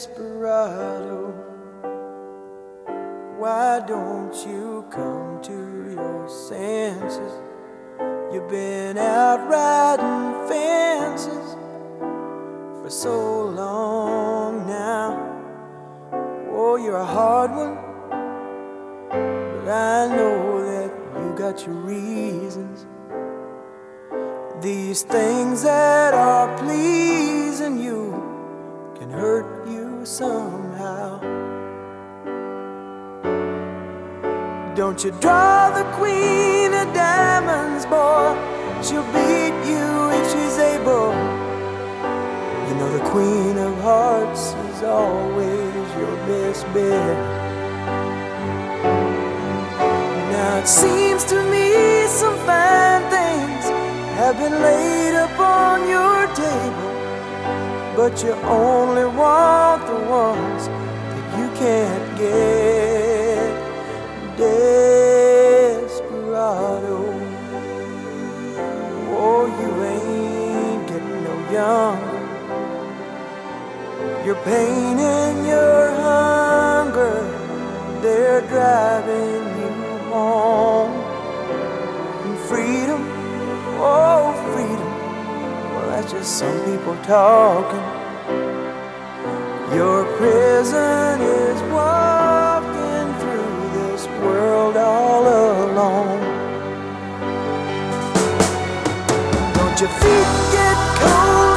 Desperado, 0.01 1.31
why 3.37 3.83
don't 3.87 4.33
you 4.47 4.83
come 4.89 5.39
to 5.43 5.91
your 5.93 6.27
senses? 6.27 7.33
You've 8.33 8.49
been 8.49 8.97
out 8.97 9.47
riding 9.47 10.47
fences 10.49 11.55
for 12.81 12.89
so 12.89 13.43
long 13.49 14.65
now. 14.65 15.19
Oh, 16.49 16.77
you're 16.77 16.97
a 16.97 17.05
hard 17.05 17.51
one, 17.51 17.75
but 18.99 19.69
I 19.69 20.07
know 20.15 20.65
that 20.65 20.91
you 21.15 21.35
got 21.37 21.63
your 21.63 21.75
reasons. 21.75 22.87
These 24.63 25.03
things 25.03 25.61
that 25.61 26.15
are 26.15 26.57
pleasing 26.57 27.30
Don't 34.91 35.05
you 35.05 35.11
draw 35.21 35.69
the 35.69 35.89
queen 35.95 36.73
of 36.73 36.93
diamonds, 36.93 37.85
boy. 37.85 38.35
She'll 38.83 39.07
beat 39.13 39.55
you 39.71 39.87
if 40.19 40.25
she's 40.33 40.57
able. 40.57 41.13
You 42.67 42.75
know 42.75 42.91
the 42.97 43.09
queen 43.09 43.57
of 43.57 43.73
hearts 43.79 44.51
is 44.51 44.83
always 44.83 45.87
your 45.95 46.13
best 46.27 46.65
bet. 46.73 47.17
Now 50.33 50.57
it 50.57 50.67
seems 50.67 51.23
to 51.23 51.41
me 51.49 52.05
some 52.07 52.35
fine 52.45 53.03
things 53.09 53.63
have 54.19 54.35
been 54.35 54.61
laid 54.61 55.15
upon 55.15 55.87
your 55.87 56.27
table, 56.35 56.91
but 57.95 58.21
you 58.21 58.33
only 58.43 59.05
want 59.05 59.87
the 59.87 59.99
ones 60.09 60.67
that 60.67 61.39
you 61.39 61.47
can't 61.57 62.17
get. 62.17 62.80
Your 74.25 74.35
pain 74.45 74.97
and 74.97 75.45
your 75.45 75.91
hunger, 75.91 77.21
they're 78.01 78.41
driving 78.47 79.43
you 79.59 79.97
home. 80.09 80.91
And 82.23 82.37
freedom, 82.47 83.01
oh, 83.81 84.31
freedom, 84.53 84.91
well, 85.73 85.87
that's 85.89 86.11
just 86.13 86.37
some 86.37 86.57
people 86.65 86.95
talking. 87.03 87.85
Your 89.75 90.05
prison 90.17 91.19
is 91.19 91.61
walking 91.73 93.07
through 93.21 93.81
this 93.81 94.05
world 94.23 94.77
all 94.77 95.23
alone. 95.27 96.21
Don't 99.55 99.79
your 99.81 99.89
feet 99.89 100.51
get 100.53 100.77
cold? 100.99 101.50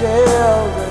tell 0.00 0.89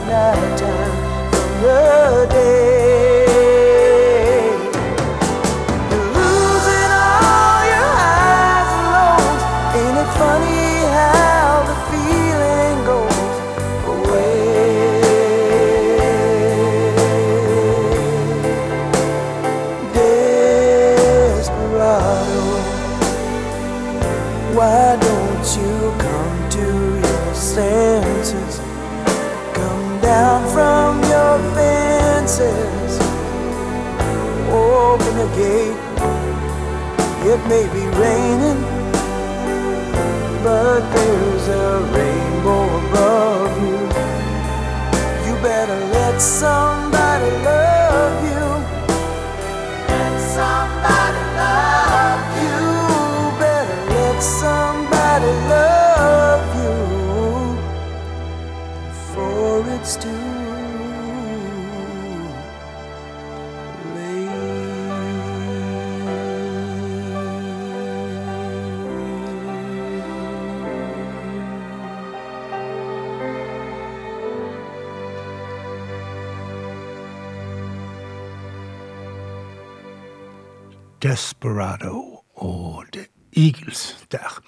Desperado 81.10 82.24
og 82.36 82.86
The 82.94 83.06
Eagles 83.38 84.08
der. 84.12 84.42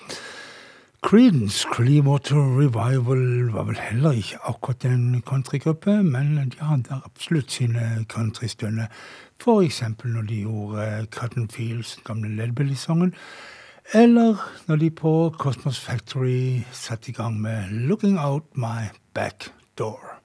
Creedence 1.02 1.68
Clearwater 1.76 2.36
Revival 2.36 3.52
var 3.54 3.64
vel 3.64 3.80
heller 3.80 4.12
ikke 4.12 4.38
akkurat 4.44 4.86
en 4.86 5.24
countrygruppe, 5.26 6.04
men 6.04 6.38
de 6.38 6.60
hadde 6.60 7.02
absolutt 7.06 7.52
sine 7.52 8.06
countrystunder. 8.10 8.86
For 9.40 9.62
eksempel 9.62 10.12
når 10.12 10.22
de 10.22 10.36
gjorde 10.36 11.08
Cotton 11.12 11.50
Fields, 11.50 12.00
gamle 12.06 12.30
Ledbelly-sangen. 12.36 13.14
Eller 13.94 14.36
når 14.68 14.76
de 14.76 14.90
på 14.90 15.34
Cosmos 15.40 15.80
Factory 15.80 16.62
satte 16.72 17.10
i 17.10 17.14
gang 17.14 17.42
med 17.42 17.70
Looking 17.70 18.20
Out 18.20 18.44
My 18.56 18.94
Back 19.14 19.54
Door. 19.78 20.22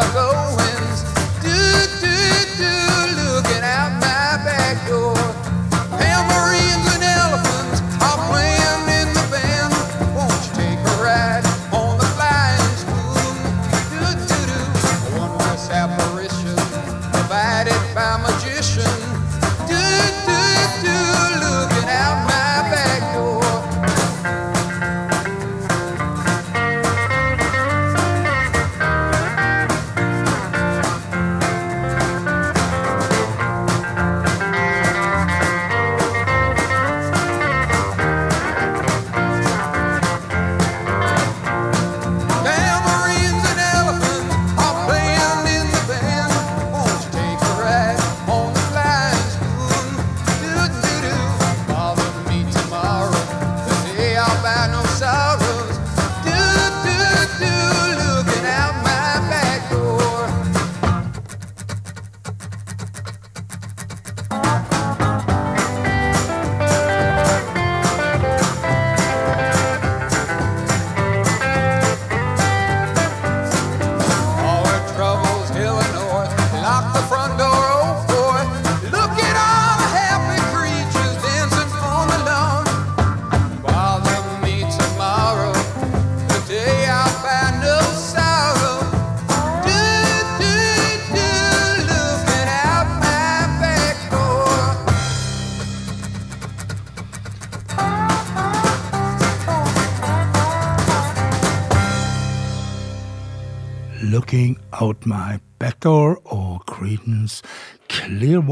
cargo 0.00 0.56
winds. 0.56 1.02
Do, 1.42 1.56
do, 2.00 2.16
do, 2.56 2.72
looking 3.20 3.62
out 3.62 3.92
my 4.00 4.42
back 4.44 4.88
door. 4.88 5.19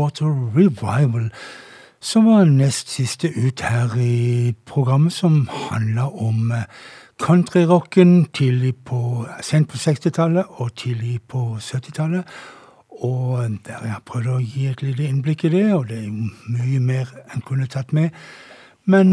Clearwater 0.09 0.57
Revival, 0.57 1.31
som 2.01 2.25
var 2.25 2.45
nest 2.45 2.89
siste 2.89 3.29
ut 3.29 3.61
her 3.61 3.97
i 3.97 4.55
programmet, 4.67 5.13
som 5.13 5.49
handla 5.49 6.09
om 6.09 6.53
eh, 6.53 6.65
countryrocken 7.21 8.27
tidlig 8.33 8.77
på, 8.85 9.27
sent 9.43 9.69
på 9.69 9.77
60-tallet 9.77 10.45
og 10.49 10.75
tidlig 10.77 11.21
på 11.29 11.59
70-tallet. 11.61 12.25
Og 13.03 13.59
der 13.67 13.85
jeg 13.85 14.05
prøvde 14.07 14.37
å 14.37 14.43
gi 14.43 14.67
et 14.71 14.83
lite 14.83 15.07
innblikk 15.07 15.45
i 15.45 15.53
det, 15.53 15.67
og 15.75 15.89
det 15.89 16.01
er 16.07 16.11
mye 16.49 16.81
mer 16.81 17.13
enn 17.35 17.45
kunne 17.47 17.69
tatt 17.69 17.93
med. 17.93 18.11
Men 18.89 19.13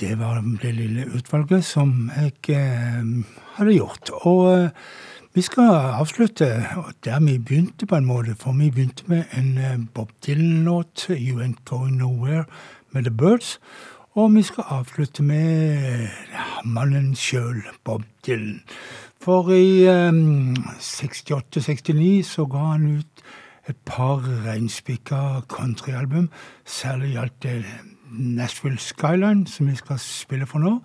det 0.00 0.14
var 0.18 0.40
det 0.62 0.72
lille 0.74 1.04
utvalget 1.12 1.64
som 1.64 2.10
jeg 2.16 2.56
hadde 3.58 3.76
gjort. 3.76 4.10
Og 4.24 4.70
vi 5.34 5.42
skal 5.42 5.64
avslutte 5.98 6.44
der 7.04 7.20
vi 7.20 7.38
begynte, 7.38 7.86
på 7.86 7.96
en 7.96 8.04
måte. 8.04 8.34
For 8.38 8.52
vi 8.52 8.70
begynte 8.70 9.04
med 9.06 9.24
en 9.38 9.58
uh, 9.58 9.86
Bob 9.94 10.10
Dylan-låt, 10.26 11.06
'You 11.10 11.42
Ain't 11.42 11.64
Going 11.64 11.96
Nowhere', 11.96 12.44
med 12.90 13.02
The 13.02 13.10
Birds. 13.10 13.60
Og 14.14 14.34
vi 14.34 14.42
skal 14.42 14.64
avslutte 14.68 15.22
med 15.22 15.78
uh, 16.04 16.68
mannen 16.70 17.16
sjøl, 17.16 17.62
Bob 17.84 18.02
Dylan. 18.26 18.62
For 19.20 19.50
i 19.50 19.88
um, 20.08 20.56
68-69 20.80 22.22
så 22.22 22.46
ga 22.46 22.58
han 22.58 22.96
ut 22.96 23.24
et 23.68 23.76
par 23.84 24.22
reinspikka 24.46 25.40
countryalbum. 25.48 26.30
Særlig 26.64 27.10
gjaldt 27.12 27.42
det 27.42 27.64
Nashville 28.10 28.78
Skyline, 28.78 29.46
som 29.46 29.66
vi 29.66 29.76
skal 29.76 29.98
spille 29.98 30.46
for 30.46 30.58
nå. 30.58 30.78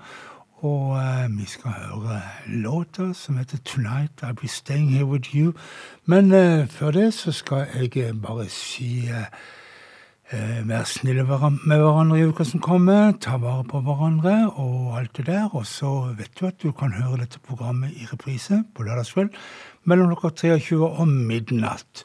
Og 0.60 0.98
eh, 1.00 1.38
vi 1.38 1.46
skal 1.46 1.72
høre 1.72 2.22
låta 2.48 3.14
som 3.14 3.38
heter 3.38 3.58
'Tonight 3.58 4.24
I'll 4.24 4.34
Be 4.42 4.48
Staying 4.48 4.90
Here 4.90 5.06
With 5.06 5.36
You'. 5.36 5.54
Men 6.06 6.32
eh, 6.32 6.68
før 6.68 6.92
det 6.92 7.14
så 7.14 7.32
skal 7.32 7.68
jeg 7.96 8.22
bare 8.22 8.50
si 8.50 9.08
eh, 9.08 9.26
Vær 10.66 10.84
snille 10.84 11.24
med 11.24 11.78
hverandre 11.78 12.20
i 12.20 12.24
uka 12.24 12.44
som 12.44 12.60
kommer. 12.60 13.12
Ta 13.22 13.38
vare 13.38 13.64
på 13.64 13.80
hverandre 13.82 14.52
og 14.52 15.00
alt 15.00 15.18
det 15.18 15.26
der. 15.26 15.56
Og 15.56 15.66
så 15.66 16.14
vet 16.18 16.40
du 16.40 16.46
at 16.46 16.62
du 16.64 16.72
kan 16.72 16.94
høre 16.94 17.18
dette 17.18 17.40
programmet 17.40 17.90
i 17.92 18.06
reprise 18.14 18.64
på 18.76 18.84
lørdagskveld 18.84 19.30
mellom 19.84 20.16
klokka 20.16 20.30
23 20.30 20.86
og 20.86 21.08
midnatt. 21.08 22.04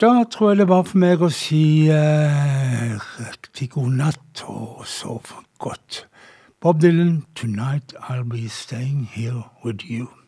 Da 0.00 0.24
tror 0.30 0.50
jeg 0.50 0.58
det 0.58 0.68
var 0.68 0.82
for 0.82 0.98
meg 0.98 1.20
å 1.20 1.28
si 1.28 1.90
eh, 1.92 2.94
riktig 3.20 3.70
god 3.70 3.90
natt 3.98 4.44
og 4.48 4.86
sov 4.88 5.28
godt. 5.58 6.06
Bob 6.62 6.78
Dylan, 6.82 7.24
tonight 7.34 7.94
I'll 8.02 8.22
Be 8.22 8.46
Staying 8.46 9.04
Here 9.04 9.44
With 9.64 9.82
You'. 9.82 10.19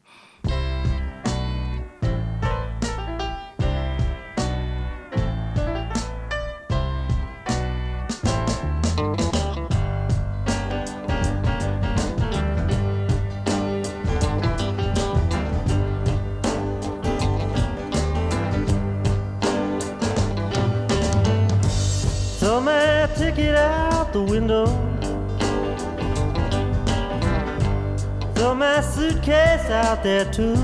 There 30.03 30.25
too. 30.25 30.57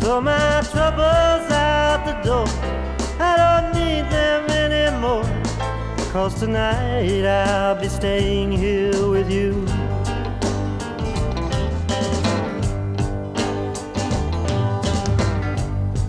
Throw 0.00 0.20
my 0.20 0.62
troubles 0.72 1.50
out 1.50 2.04
the 2.04 2.14
door. 2.24 2.46
I 3.20 3.36
don't 3.42 3.72
need 3.74 4.10
them 4.10 4.50
anymore. 4.50 5.24
Cause 6.12 6.40
tonight 6.40 7.24
I'll 7.24 7.80
be 7.80 7.88
staying 7.88 8.50
here 8.52 9.08
with 9.08 9.30
you. 9.30 9.66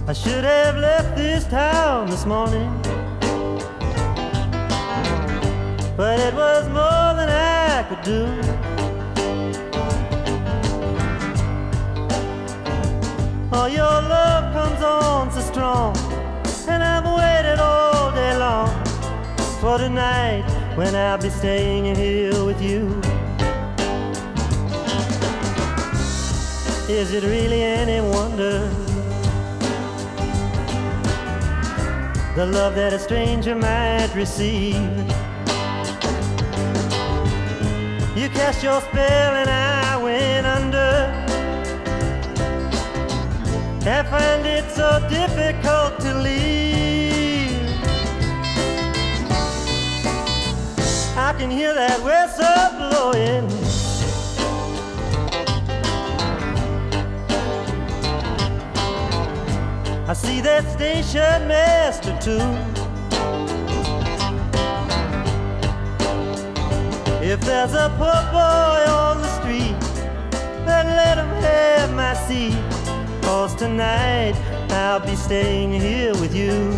I 0.08 0.14
should 0.14 0.44
have 0.44 0.78
left 0.78 1.16
this 1.16 1.46
town 1.48 2.10
this 2.10 2.26
morning. 2.26 2.72
But 5.98 6.20
it 6.20 6.34
was 6.34 6.68
more 6.70 7.05
could 7.90 8.02
do. 8.02 8.26
Oh, 13.52 13.68
your 13.68 13.98
love 14.16 14.54
comes 14.54 14.82
on 14.82 15.32
so 15.32 15.42
strong, 15.42 15.98
and 16.68 16.84
I've 16.84 17.06
waited 17.06 17.60
all 17.60 18.12
day 18.12 18.38
long 18.38 18.70
for 19.60 19.78
tonight 19.78 20.46
when 20.76 20.96
I'll 20.96 21.18
be 21.18 21.30
staying 21.30 21.96
here 21.96 22.44
with 22.44 22.62
you. 22.62 23.02
Is 26.90 27.14
it 27.14 27.24
really 27.24 27.62
any 27.62 28.02
wonder? 28.02 28.70
the 32.36 32.46
love 32.46 32.76
that 32.76 32.92
a 32.92 33.00
stranger 33.00 33.56
might 33.56 34.14
receive. 34.14 35.25
Cast 38.46 38.64
your 38.64 38.80
spell 38.80 39.36
and 39.42 39.50
I 39.50 39.98
went 39.98 40.46
under. 40.46 40.94
I 43.90 44.04
find 44.04 44.46
it 44.46 44.70
so 44.70 44.88
difficult 45.10 46.00
to 46.02 46.14
leave. 46.14 47.68
I 51.18 51.34
can 51.40 51.50
hear 51.50 51.74
that 51.74 51.98
whistle 52.08 52.70
blowing. 52.78 53.46
I 60.08 60.14
see 60.14 60.40
that 60.42 60.64
station 60.72 61.48
master 61.48 62.16
too. 62.22 62.75
If 67.36 67.42
there's 67.42 67.74
a 67.74 67.90
poor 67.98 68.22
boy 68.32 68.82
on 68.90 69.18
the 69.22 69.28
street, 69.40 69.78
then 70.66 70.88
let 70.88 71.18
him 71.18 71.28
have 71.44 71.94
my 71.94 72.14
seat. 72.14 72.56
Cause 73.24 73.54
tonight 73.56 74.36
I'll 74.70 75.02
be 75.02 75.18
staying 75.18 75.74
here 75.74 76.14
with 76.14 76.34
you. 76.34 76.72